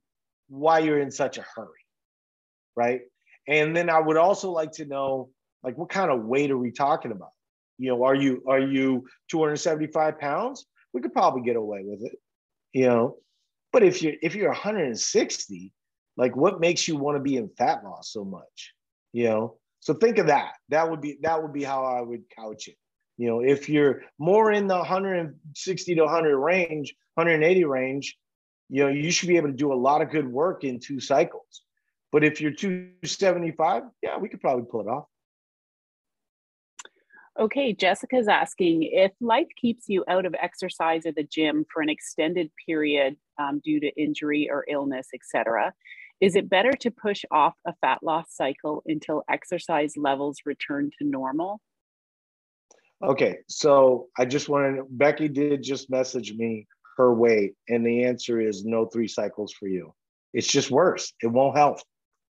[0.48, 1.68] why you're in such a hurry,
[2.76, 3.02] right?
[3.48, 5.30] And then I would also like to know,
[5.64, 7.32] like, what kind of weight are we talking about?
[7.78, 10.66] You know, are you are you 275 pounds?
[10.94, 12.18] We could probably get away with it,
[12.72, 13.18] you know.
[13.72, 15.74] But if you're if you're 160,
[16.16, 18.74] like, what makes you want to be in fat loss so much?
[19.12, 20.54] You know, so think of that.
[20.70, 22.76] That would be that would be how I would couch it.
[23.18, 28.18] You know, if you're more in the 160 to 100 range, 180 range,
[28.70, 31.00] you know, you should be able to do a lot of good work in two
[31.00, 31.62] cycles.
[32.12, 35.06] But if you're 275, yeah, we could probably pull it off.
[37.40, 41.90] Okay, Jessica's asking if life keeps you out of exercise or the gym for an
[41.90, 45.74] extended period um, due to injury or illness, etc.,
[46.22, 51.08] is it better to push off a fat loss cycle until exercise levels return to
[51.08, 51.60] normal?
[53.04, 58.40] Okay, so I just wanted Becky did just message me her weight, and the answer
[58.40, 59.94] is no three cycles for you.
[60.34, 61.12] It's just worse.
[61.22, 61.80] It won't help,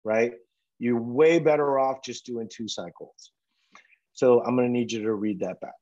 [0.06, 0.32] right?
[0.80, 3.32] You're way better off just doing two cycles.
[4.14, 5.74] So I'm going to need you to read that back.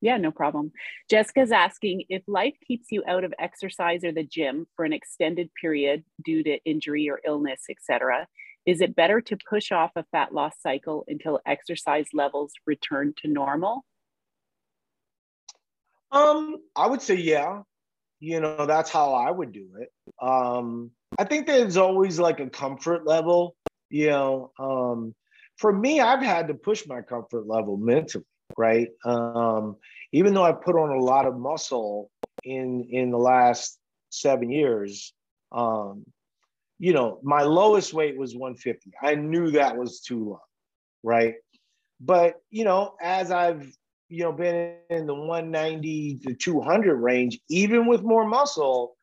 [0.00, 0.72] Yeah, no problem.
[1.10, 5.50] Jessica's asking if life keeps you out of exercise or the gym for an extended
[5.60, 8.26] period due to injury or illness, etc.,
[8.66, 13.28] is it better to push off a fat loss cycle until exercise levels return to
[13.28, 13.84] normal?
[16.12, 17.62] Um, I would say yeah.
[18.20, 19.90] You know, that's how I would do it.
[20.20, 23.56] Um, I think there's always like a comfort level,
[23.88, 24.52] you know.
[24.58, 25.14] Um,
[25.56, 28.24] for me, I've had to push my comfort level mentally,
[28.58, 28.88] right?
[29.04, 29.76] Um,
[30.12, 32.10] even though I put on a lot of muscle
[32.44, 33.78] in in the last
[34.10, 35.14] seven years,
[35.52, 36.04] um,
[36.78, 38.92] you know, my lowest weight was 150.
[39.02, 40.42] I knew that was too low,
[41.02, 41.34] right?
[42.00, 43.70] But you know, as I've
[44.10, 48.96] you know been in the 190 to 200 range, even with more muscle,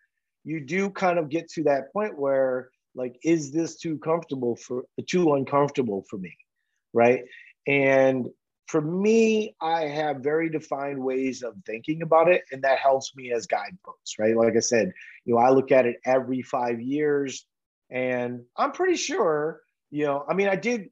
[0.43, 4.83] you do kind of get to that point where like, is this too comfortable for
[5.07, 6.35] too uncomfortable for me?
[6.97, 7.23] right?
[7.67, 8.27] And
[8.67, 13.31] for me, I have very defined ways of thinking about it, and that helps me
[13.31, 14.35] as guideposts, right?
[14.35, 14.91] Like I said,
[15.25, 17.45] you know, I look at it every five years,
[17.89, 20.89] and I'm pretty sure, you know, I mean, I did.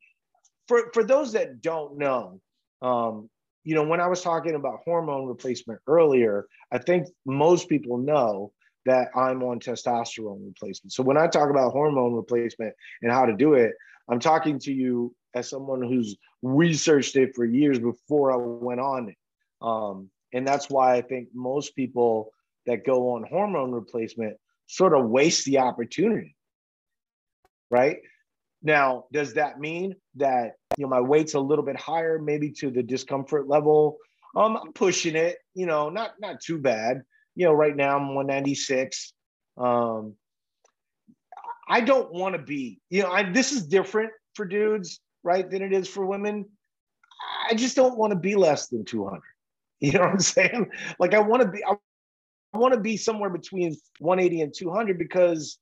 [0.68, 2.42] For for those that don't know,
[2.82, 3.30] um,
[3.66, 8.54] you know, when I was talking about hormone replacement earlier, I think most people know
[8.86, 10.94] that I'm on testosterone replacement.
[10.94, 13.74] So when I talk about hormone replacement and how to do it,
[14.08, 19.10] I'm talking to you as someone who's researched it for years before I went on
[19.10, 19.18] it.
[19.62, 22.32] Um, and that's why I think most people
[22.68, 24.38] that go on hormone replacement
[24.68, 26.36] sort of waste the opportunity.
[27.72, 27.98] Right.
[28.66, 32.72] Now, does that mean that you know my weight's a little bit higher, maybe to
[32.72, 33.98] the discomfort level?
[34.36, 37.04] Um, I'm pushing it, you know, not not too bad.
[37.36, 39.14] You know, right now I'm 196.
[39.58, 40.16] Um,
[41.68, 45.62] I don't want to be, you know, I, this is different for dudes right, than
[45.62, 46.46] it is for women.
[47.50, 49.22] I just don't want to be less than 200.
[49.82, 50.72] You know what I'm saying?
[51.00, 55.60] Like I want to be, I want to be somewhere between 180 and 200 because,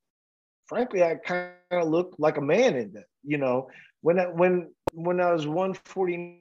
[0.68, 3.06] frankly, I kind of look like a man in that.
[3.24, 3.70] You know,
[4.02, 6.38] when I, when when I was 149,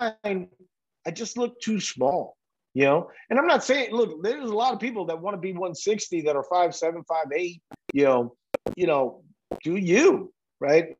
[0.00, 2.36] I just looked too small.
[2.74, 5.40] You know, and I'm not saying, look, there's a lot of people that want to
[5.40, 7.62] be 160 that are five seven, five eight.
[7.92, 8.36] You know,
[8.76, 9.22] you know,
[9.62, 10.96] do you right?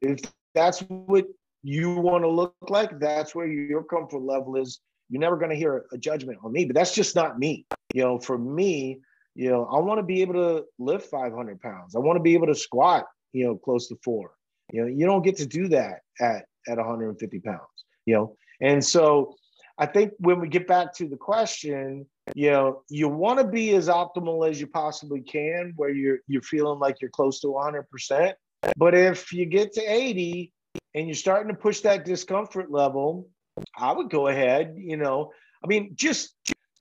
[0.00, 0.20] If
[0.54, 1.26] that's what
[1.62, 4.80] you want to look like, that's where your comfort level is.
[5.08, 7.64] You're never going to hear a judgment on me, but that's just not me.
[7.94, 9.00] You know, for me,
[9.36, 11.94] you know, I want to be able to lift 500 pounds.
[11.94, 14.32] I want to be able to squat, you know, close to four.
[14.72, 17.60] You know, you don't get to do that at at 150 pounds.
[18.06, 19.34] You know, and so
[19.78, 23.74] I think when we get back to the question, you know, you want to be
[23.74, 27.90] as optimal as you possibly can, where you're you're feeling like you're close to 100
[27.90, 28.36] percent.
[28.76, 30.50] But if you get to 80
[30.94, 33.28] and you're starting to push that discomfort level,
[33.76, 35.30] I would go ahead, you know.
[35.62, 36.34] I mean, just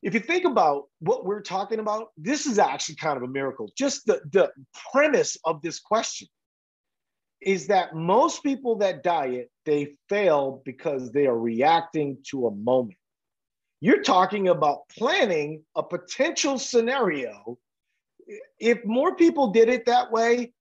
[0.06, 3.72] if you think about what we're talking about, this is actually kind of a miracle.
[3.76, 4.52] Just the, the
[4.92, 6.28] premise of this question
[7.42, 13.00] is that most people that diet, they fail because they are reacting to a moment.
[13.82, 17.58] You're talking about planning a potential scenario.
[18.60, 20.54] If more people did it that way,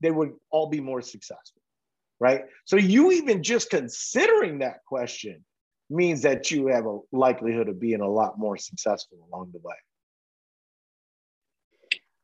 [0.00, 1.62] they would all be more successful,
[2.18, 2.46] right?
[2.64, 5.44] So you even just considering that question
[5.90, 9.74] means that you have a likelihood of being a lot more successful along the way.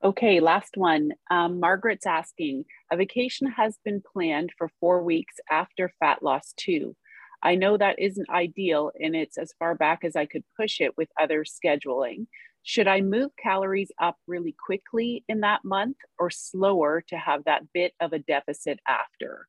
[0.02, 1.12] Okay, last one.
[1.30, 6.94] Um, Margaret's asking A vacation has been planned for four weeks after fat loss two.
[7.42, 10.96] I know that isn't ideal and it's as far back as I could push it
[10.96, 12.26] with other scheduling.
[12.62, 17.72] Should I move calories up really quickly in that month or slower to have that
[17.72, 19.48] bit of a deficit after?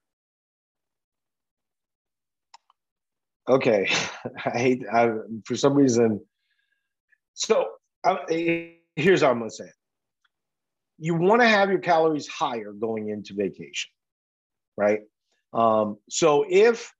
[3.47, 3.87] Okay,
[4.45, 5.09] I hate I,
[5.45, 6.21] for some reason.
[7.33, 7.67] So
[8.03, 9.73] I, here's how I'm gonna say it.
[10.97, 13.91] You want to have your calories higher going into vacation,
[14.77, 15.01] right?
[15.53, 16.93] Um, so if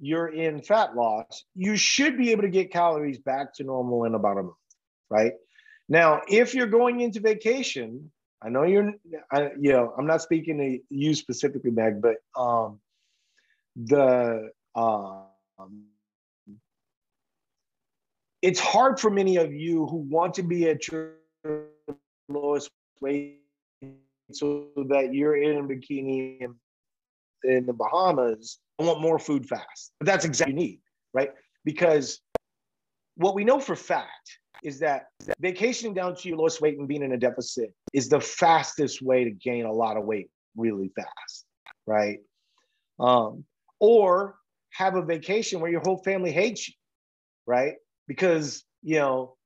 [0.00, 4.14] you're in fat loss, you should be able to get calories back to normal in
[4.14, 4.56] about a month,
[5.10, 5.32] right?
[5.88, 8.10] Now, if you're going into vacation,
[8.42, 8.92] I know you're,
[9.32, 12.78] I, you know, I'm not speaking to you specifically, Meg, but um,
[13.76, 15.27] the um,
[18.42, 21.14] it's hard for many of you who want to be at your
[22.28, 22.70] lowest
[23.00, 23.40] weight
[24.32, 26.54] so that you're in a bikini in,
[27.44, 29.92] in the Bahamas I want more food fast.
[29.98, 30.80] But that's exactly what you need,
[31.12, 31.30] right?
[31.64, 32.20] Because
[33.16, 35.06] what we know for fact is that
[35.40, 39.24] vacationing down to your lowest weight and being in a deficit is the fastest way
[39.24, 41.46] to gain a lot of weight really fast,
[41.86, 42.18] right?
[43.00, 43.44] Um,
[43.80, 44.36] or
[44.70, 46.74] have a vacation where your whole family hates you,
[47.46, 47.74] right?
[48.06, 49.36] Because, you know,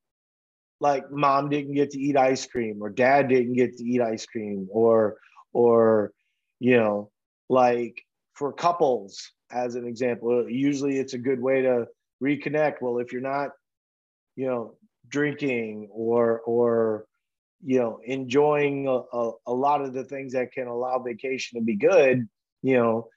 [0.79, 4.25] like mom didn't get to eat ice cream or dad didn't get to eat ice
[4.25, 5.17] cream or,
[5.53, 6.11] or,
[6.59, 7.11] you know,
[7.49, 11.85] like for couples, as an example, usually it's a good way to
[12.21, 12.81] reconnect.
[12.81, 13.49] Well, if you're not,
[14.35, 14.75] you know,
[15.07, 17.05] drinking or or
[17.63, 21.63] you know enjoying a, a, a lot of the things that can allow vacation to
[21.63, 22.27] be good,
[22.61, 23.07] you know,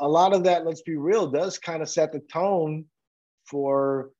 [0.00, 2.84] a lot of that, let's be real, does kind of set the tone
[3.44, 4.10] for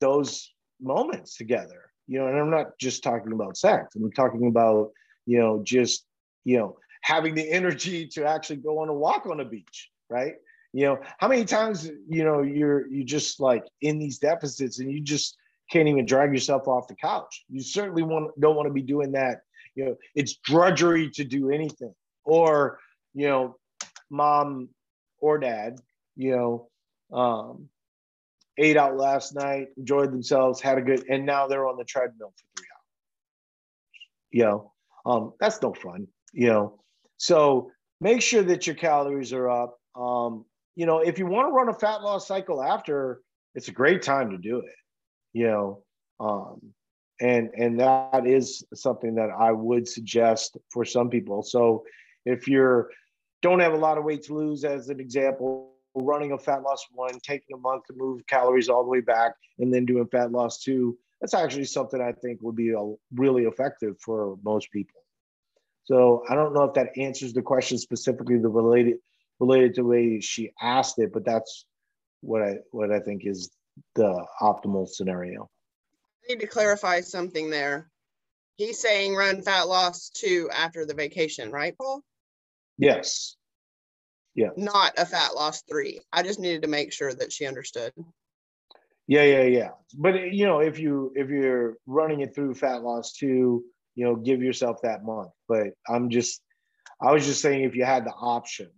[0.00, 1.90] those moments together.
[2.06, 3.94] You know, and I'm not just talking about sex.
[3.96, 4.90] I'm talking about,
[5.26, 6.04] you know, just,
[6.44, 10.34] you know, having the energy to actually go on a walk on a beach, right?
[10.72, 14.90] You know, how many times, you know, you're you just like in these deficits and
[14.90, 15.36] you just
[15.70, 17.44] can't even drag yourself off the couch.
[17.48, 19.42] You certainly want don't want to be doing that.
[19.74, 21.94] You know, it's drudgery to do anything.
[22.24, 22.80] Or,
[23.14, 23.56] you know,
[24.10, 24.68] mom
[25.18, 25.80] or dad,
[26.16, 26.68] you know,
[27.16, 27.68] um,
[28.58, 32.32] ate out last night, enjoyed themselves, had a good, and now they're on the treadmill
[32.36, 32.82] for three hours.
[34.30, 34.72] You know,
[35.06, 36.06] um, that's no fun.
[36.32, 36.80] You know,
[37.16, 37.70] so
[38.00, 39.78] make sure that your calories are up.
[39.94, 40.44] Um,
[40.76, 43.20] you know, if you want to run a fat loss cycle after,
[43.54, 44.74] it's a great time to do it.
[45.32, 45.82] You know,
[46.20, 46.60] um,
[47.20, 51.42] and and that is something that I would suggest for some people.
[51.42, 51.84] So
[52.24, 52.90] if you're
[53.44, 56.86] don't have a lot of weight to lose, as an example, running a fat loss
[56.94, 60.32] one, taking a month to move calories all the way back, and then doing fat
[60.32, 64.98] loss two, that's actually something I think would be a, really effective for most people.
[65.84, 68.96] So I don't know if that answers the question specifically the related
[69.38, 71.66] related to the way she asked it, but that's
[72.22, 73.50] what I what I think is
[73.94, 75.50] the optimal scenario.
[76.24, 77.90] I need to clarify something there.
[78.56, 82.02] He's saying run fat loss two after the vacation, right, Paul?
[82.78, 83.36] Yes.
[84.34, 84.50] Yeah.
[84.56, 86.00] Not a fat loss three.
[86.12, 87.92] I just needed to make sure that she understood.
[89.06, 89.68] Yeah, yeah, yeah.
[89.96, 93.64] But you know, if you if you're running it through fat loss two,
[93.94, 95.30] you know, give yourself that month.
[95.48, 96.42] But I'm just,
[97.00, 98.70] I was just saying if you had the option.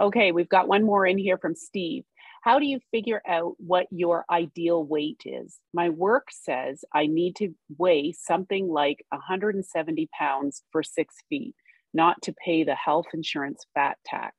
[0.00, 2.04] Okay, we've got one more in here from Steve.
[2.42, 5.60] How do you figure out what your ideal weight is?
[5.72, 11.54] My work says I need to weigh something like 170 pounds for six feet,
[11.94, 14.34] not to pay the health insurance fat tax.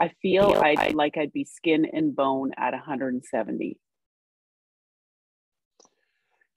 [0.00, 3.78] I feel I'd, like I'd be skin and bone at 170.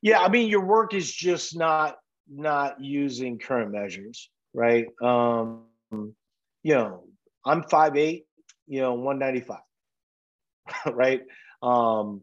[0.01, 1.97] Yeah, I mean, your work is just not
[2.27, 4.87] not using current measures, right?
[4.99, 7.03] Um, you know,
[7.45, 8.25] I'm five eight,
[8.67, 9.59] you know, 195,
[10.93, 11.21] right?
[11.61, 12.21] Um,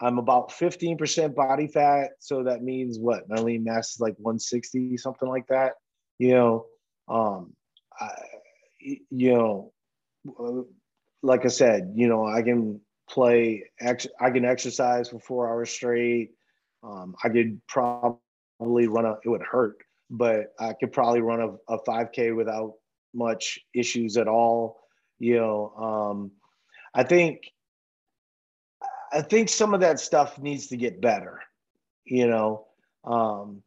[0.00, 3.28] I'm about 15% body fat, so that means what?
[3.28, 5.74] My lean mass is like 160, something like that.
[6.18, 6.66] You know,
[7.08, 7.52] um,
[7.98, 8.10] I,
[8.80, 9.72] you know,
[10.38, 10.62] uh,
[11.22, 15.70] like I said, you know, I can play, ex- I can exercise for four hours
[15.70, 16.30] straight.
[16.82, 18.18] Um, I could probably
[18.88, 19.76] run a, it would hurt,
[20.10, 22.74] but I could probably run a, a 5K without
[23.14, 24.80] much issues at all.
[25.18, 26.30] You know, um,
[26.94, 27.42] I think,
[29.14, 31.40] I think some of that stuff needs to get better.
[32.04, 32.66] You know,
[33.04, 33.62] um,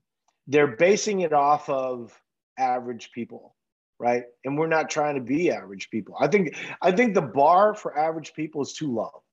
[0.45, 2.19] they're basing it off of
[2.59, 3.55] average people,
[3.99, 4.23] right?
[4.45, 6.15] And we're not trying to be average people.
[6.19, 9.23] I think, I think the bar for average people is too low.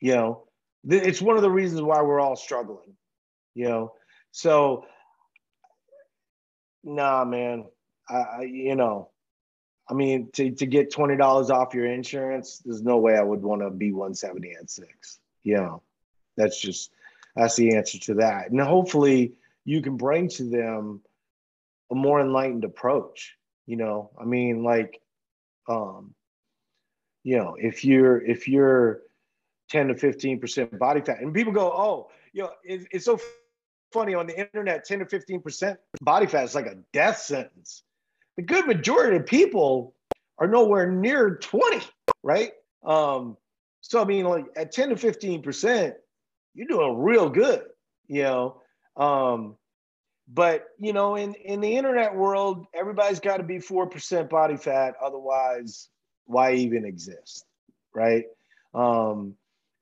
[0.00, 0.44] You know,
[0.88, 2.96] it's one of the reasons why we're all struggling
[3.54, 3.92] you know.
[4.32, 4.86] So,
[6.84, 7.66] nah, man,
[8.08, 9.10] I, you know,
[9.88, 13.42] I mean, to, to get twenty dollars off your insurance, there's no way I would
[13.42, 15.18] want to be 170 at six.
[15.42, 15.82] You know,
[16.36, 16.92] that's just
[17.36, 18.50] that's the answer to that.
[18.50, 19.34] And hopefully,
[19.64, 21.00] you can bring to them
[21.90, 23.36] a more enlightened approach.
[23.66, 25.00] You know, I mean, like,
[25.68, 26.14] um,
[27.22, 29.02] you know, if you're if you're
[29.70, 33.18] 10 to 15 percent body fat, and people go, oh, you know, it, it's so
[33.92, 37.82] funny on the internet 10 to 15% body fat is like a death sentence.
[38.36, 39.94] The good majority of people
[40.38, 41.84] are nowhere near 20,
[42.22, 42.52] right?
[42.84, 43.36] Um,
[43.80, 45.94] so I mean, like at 10 to 15 percent,
[46.54, 47.62] you're doing real good,
[48.08, 48.60] you know.
[48.96, 49.56] Um,
[50.32, 54.56] but you know, in in the internet world, everybody's got to be four percent body
[54.56, 55.88] fat, otherwise,
[56.26, 57.44] why even exist,
[57.94, 58.24] right?
[58.74, 59.34] Um,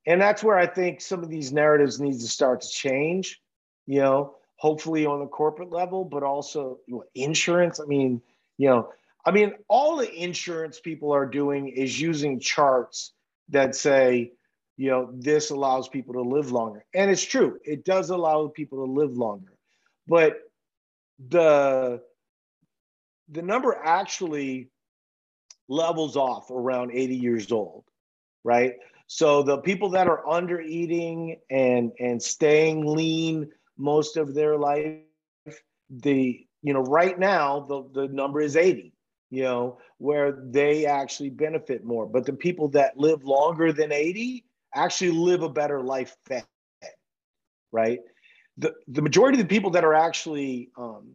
[0.07, 3.41] and that's where I think some of these narratives need to start to change.
[3.87, 7.81] You know, hopefully on the corporate level, but also you know, insurance.
[7.81, 8.23] I mean,
[8.57, 8.91] you know,
[9.27, 13.13] I mean, all the insurance people are doing is using charts
[13.51, 14.33] that say,
[14.77, 16.85] you know, this allows people to live longer.
[16.95, 19.53] And it's true, it does allow people to live longer.
[20.07, 20.39] But
[21.29, 22.01] the
[23.31, 24.71] the number actually
[25.69, 27.85] levels off around 80 years old,
[28.45, 28.75] right?
[29.07, 35.01] So the people that are under eating and and staying lean most of their life,
[35.91, 38.93] the you know right now the the number is 80
[39.31, 42.07] you know, where they actually benefit more.
[42.07, 44.45] But the people that live longer than 80
[44.75, 46.17] actually live a better life
[47.73, 48.01] right?
[48.57, 51.15] The, the majority of the people that are actually um,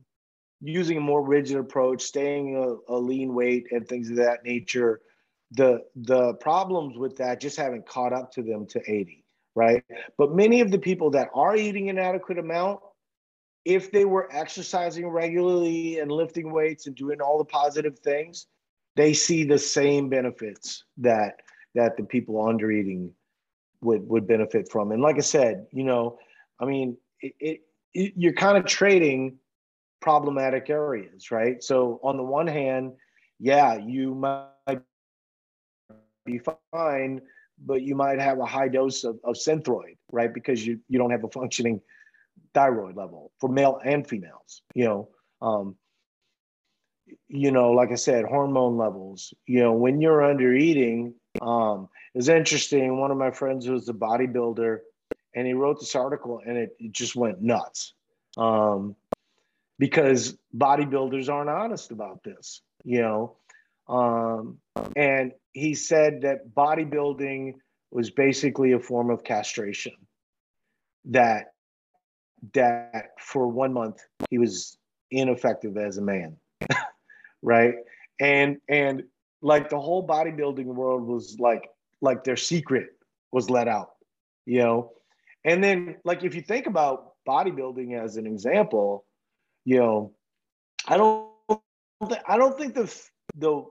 [0.61, 5.01] using a more rigid approach, staying a, a lean weight and things of that nature,
[5.51, 9.23] the the problems with that just haven't caught up to them to 80,
[9.55, 9.83] right?
[10.17, 12.79] But many of the people that are eating an adequate amount
[13.65, 18.47] if they were exercising regularly and lifting weights and doing all the positive things,
[18.95, 21.41] they see the same benefits that
[21.75, 23.11] that the people under eating
[23.81, 24.91] would would benefit from.
[24.91, 26.19] And like I said, you know,
[26.59, 27.61] I mean, it, it,
[27.93, 29.37] it, you're kind of trading
[30.01, 31.63] problematic areas, right?
[31.63, 32.93] So on the one hand,
[33.39, 34.81] yeah, you might
[36.25, 36.41] be
[36.71, 37.21] fine,
[37.65, 40.33] but you might have a high dose of, of synthroid, right?
[40.33, 41.81] Because you you don't have a functioning
[42.53, 44.61] thyroid level for male and females.
[44.73, 45.09] You know,
[45.41, 45.75] um,
[47.27, 49.33] you know, like I said, hormone levels.
[49.45, 51.89] You know, when you're under eating, um,
[52.29, 52.99] interesting.
[52.99, 54.79] One of my friends was a bodybuilder,
[55.35, 57.93] and he wrote this article, and it, it just went nuts.
[58.37, 58.95] Um,
[59.79, 63.35] because bodybuilders aren't honest about this, you know.
[63.87, 64.59] Um,
[64.95, 67.55] and he said that bodybuilding
[67.91, 69.93] was basically a form of castration.
[71.05, 71.52] That
[72.53, 74.77] that for one month he was
[75.11, 76.35] ineffective as a man
[77.41, 77.75] right?
[78.19, 79.03] And and
[79.41, 81.69] like the whole bodybuilding world was like
[82.01, 82.89] like their secret
[83.31, 83.91] was let out
[84.45, 84.91] you know?
[85.45, 89.05] And then like if you think about bodybuilding as an example
[89.65, 90.11] you know
[90.87, 91.29] i don't
[92.27, 92.93] i don't think the
[93.37, 93.63] the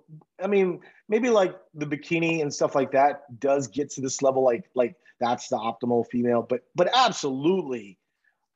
[0.43, 4.43] i mean maybe like the bikini and stuff like that does get to this level
[4.43, 7.99] like like that's the optimal female but but absolutely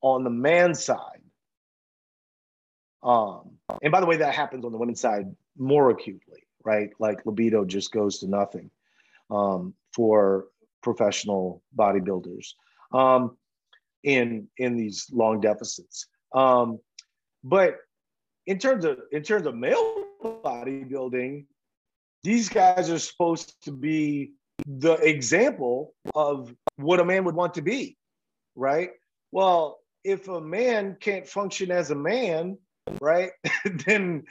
[0.03, 1.23] on the man side,
[3.03, 3.53] um,
[3.83, 6.91] and by the way, that happens on the women's side more acutely, right?
[6.99, 8.71] Like libido just goes to nothing
[9.31, 10.47] um, for
[10.83, 12.55] professional bodybuilders
[12.93, 13.37] um,
[14.03, 16.07] in in these long deficits.
[16.35, 16.81] Um,
[17.45, 17.77] but
[18.47, 21.47] in terms of in terms of male bodybuilding,
[22.23, 24.33] these guys are supposed to be
[24.67, 27.97] the example of what a man would want to be,
[28.55, 28.91] right?
[29.31, 32.57] Well, if a man can't function as a man,
[33.01, 33.33] right,
[33.87, 34.25] then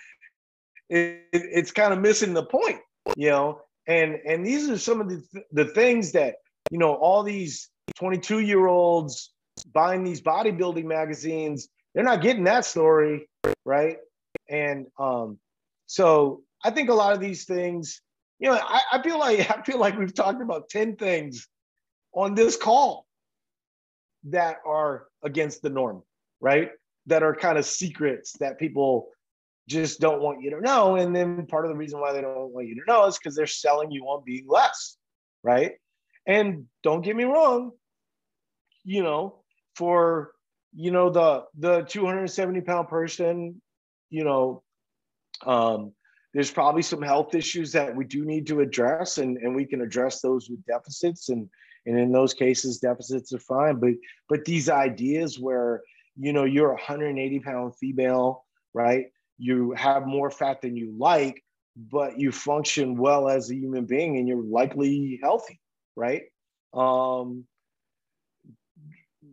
[0.89, 2.80] it, it's kind of missing the point,
[3.15, 3.61] you know.
[3.88, 6.35] And and these are some of the th- the things that
[6.69, 7.69] you know all these
[7.99, 9.31] 22 year olds
[9.73, 13.27] buying these bodybuilding magazines, they're not getting that story,
[13.65, 13.97] right?
[14.49, 15.39] And um,
[15.85, 18.02] so I think a lot of these things,
[18.39, 21.47] you know, I, I feel like I feel like we've talked about 10 things
[22.14, 23.06] on this call
[24.26, 26.03] that are against the norm,
[26.39, 26.72] right?
[27.07, 29.10] That are kind of secrets that people
[29.68, 30.95] just don't want you to know.
[30.95, 33.35] And then part of the reason why they don't want you to know is because
[33.35, 34.97] they're selling you on being less,
[35.43, 35.73] right?
[36.27, 37.72] And don't get me wrong,
[38.84, 39.39] you know,
[39.76, 40.31] for
[40.73, 43.61] you know the the 270 pound person,
[44.10, 44.64] you know,
[45.45, 45.93] um,
[46.36, 49.80] there's probably some health issues that we do need to address, and and we can
[49.80, 51.49] address those with deficits and
[51.86, 53.80] and in those cases deficits are fine.
[53.80, 53.94] But
[54.28, 55.82] but these ideas where
[56.20, 58.44] you know you're a 180 pound female
[58.74, 59.06] right?
[59.38, 61.41] You have more fat than you like
[61.78, 65.62] but you function well as a human being and you're likely healthy
[65.95, 66.24] right?
[66.74, 67.45] Um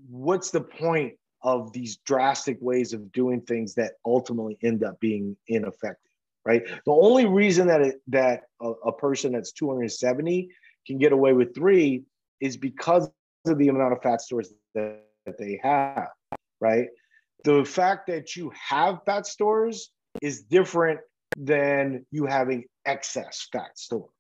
[0.09, 5.37] what's the point of these drastic ways of doing things that ultimately end up being
[5.49, 6.12] ineffective
[6.45, 10.49] right the only reason that it, that a, a person that's 270
[10.87, 12.05] can get away with three
[12.41, 13.09] is because
[13.47, 16.09] of the amount of fat stores that, that they have,
[16.61, 16.89] right?
[17.45, 19.91] The fact that you have fat stores
[20.21, 21.01] is different
[21.37, 24.11] than you having excess fat stores,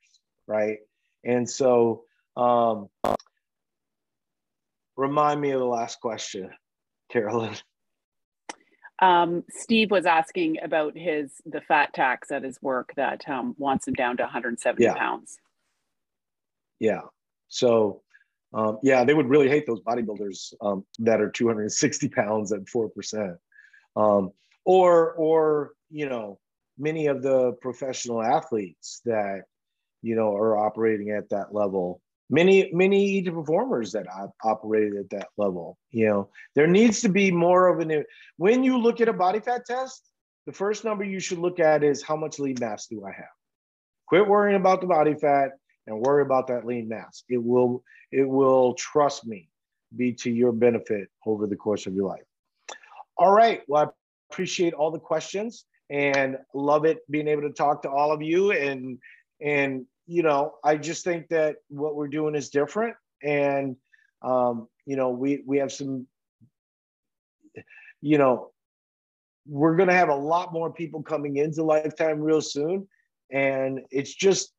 [0.47, 0.78] right?
[1.24, 2.05] And so,
[2.36, 2.89] um,
[4.97, 6.51] remind me of the last question,
[7.11, 7.57] Carolyn.
[9.01, 13.89] Um, Steve was asking about his the fat tax at his work that um, wants
[13.89, 14.94] him down to 170 yeah.
[14.94, 15.39] pounds.
[16.78, 17.02] Yeah.
[17.48, 18.02] So,
[18.55, 22.89] um, yeah, they would really hate those bodybuilders um, that are 260 pounds at four
[22.89, 23.36] percent,
[23.97, 24.31] um,
[24.64, 26.39] or or you know
[26.78, 29.43] many of the professional athletes that
[30.02, 32.01] you know are operating at that level
[32.31, 36.28] many many performers that op- operated at that level you know?
[36.55, 38.05] There needs to be more of an
[38.36, 40.12] when you look at a body fat test
[40.47, 43.24] the first number you should look at is how much lean mass do i have?
[44.07, 45.53] Quit worrying about the body fat
[45.86, 47.24] and worry about that lean mass.
[47.28, 49.49] It will it will trust me
[49.97, 52.24] be to your benefit over the course of your life.
[53.16, 53.62] All right.
[53.69, 53.89] Well i
[54.32, 58.53] appreciate all the questions and love it being able to talk to all of you
[58.53, 58.99] and
[59.40, 63.76] and you know, I just think that what we're doing is different, and
[64.20, 66.06] um, you know, we we have some,
[68.02, 68.51] you know,
[69.47, 72.86] we're going to have a lot more people coming into Lifetime real soon,
[73.30, 74.52] and it's just,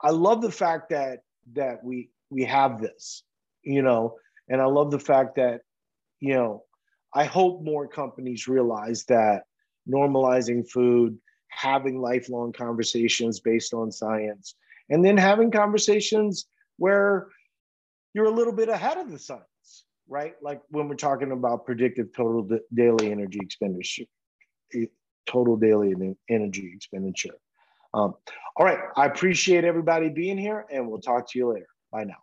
[0.00, 1.18] I love the fact that
[1.52, 3.22] that we we have this,
[3.62, 4.16] you know,
[4.48, 5.60] and I love the fact that,
[6.20, 6.64] you know,
[7.12, 9.42] I hope more companies realize that
[9.86, 11.18] normalizing food
[11.50, 14.54] having lifelong conversations based on science,
[14.90, 16.46] and then having conversations
[16.76, 17.28] where
[18.12, 20.34] you're a little bit ahead of the science, right?
[20.42, 24.04] Like when we're talking about predictive total daily energy expenditure,
[24.74, 24.86] eh,
[25.26, 25.94] total daily
[26.28, 27.34] energy expenditure.
[27.94, 28.14] Um,
[28.56, 31.66] all right, I appreciate everybody being here, and we'll talk to you later.
[31.90, 32.16] Bye now.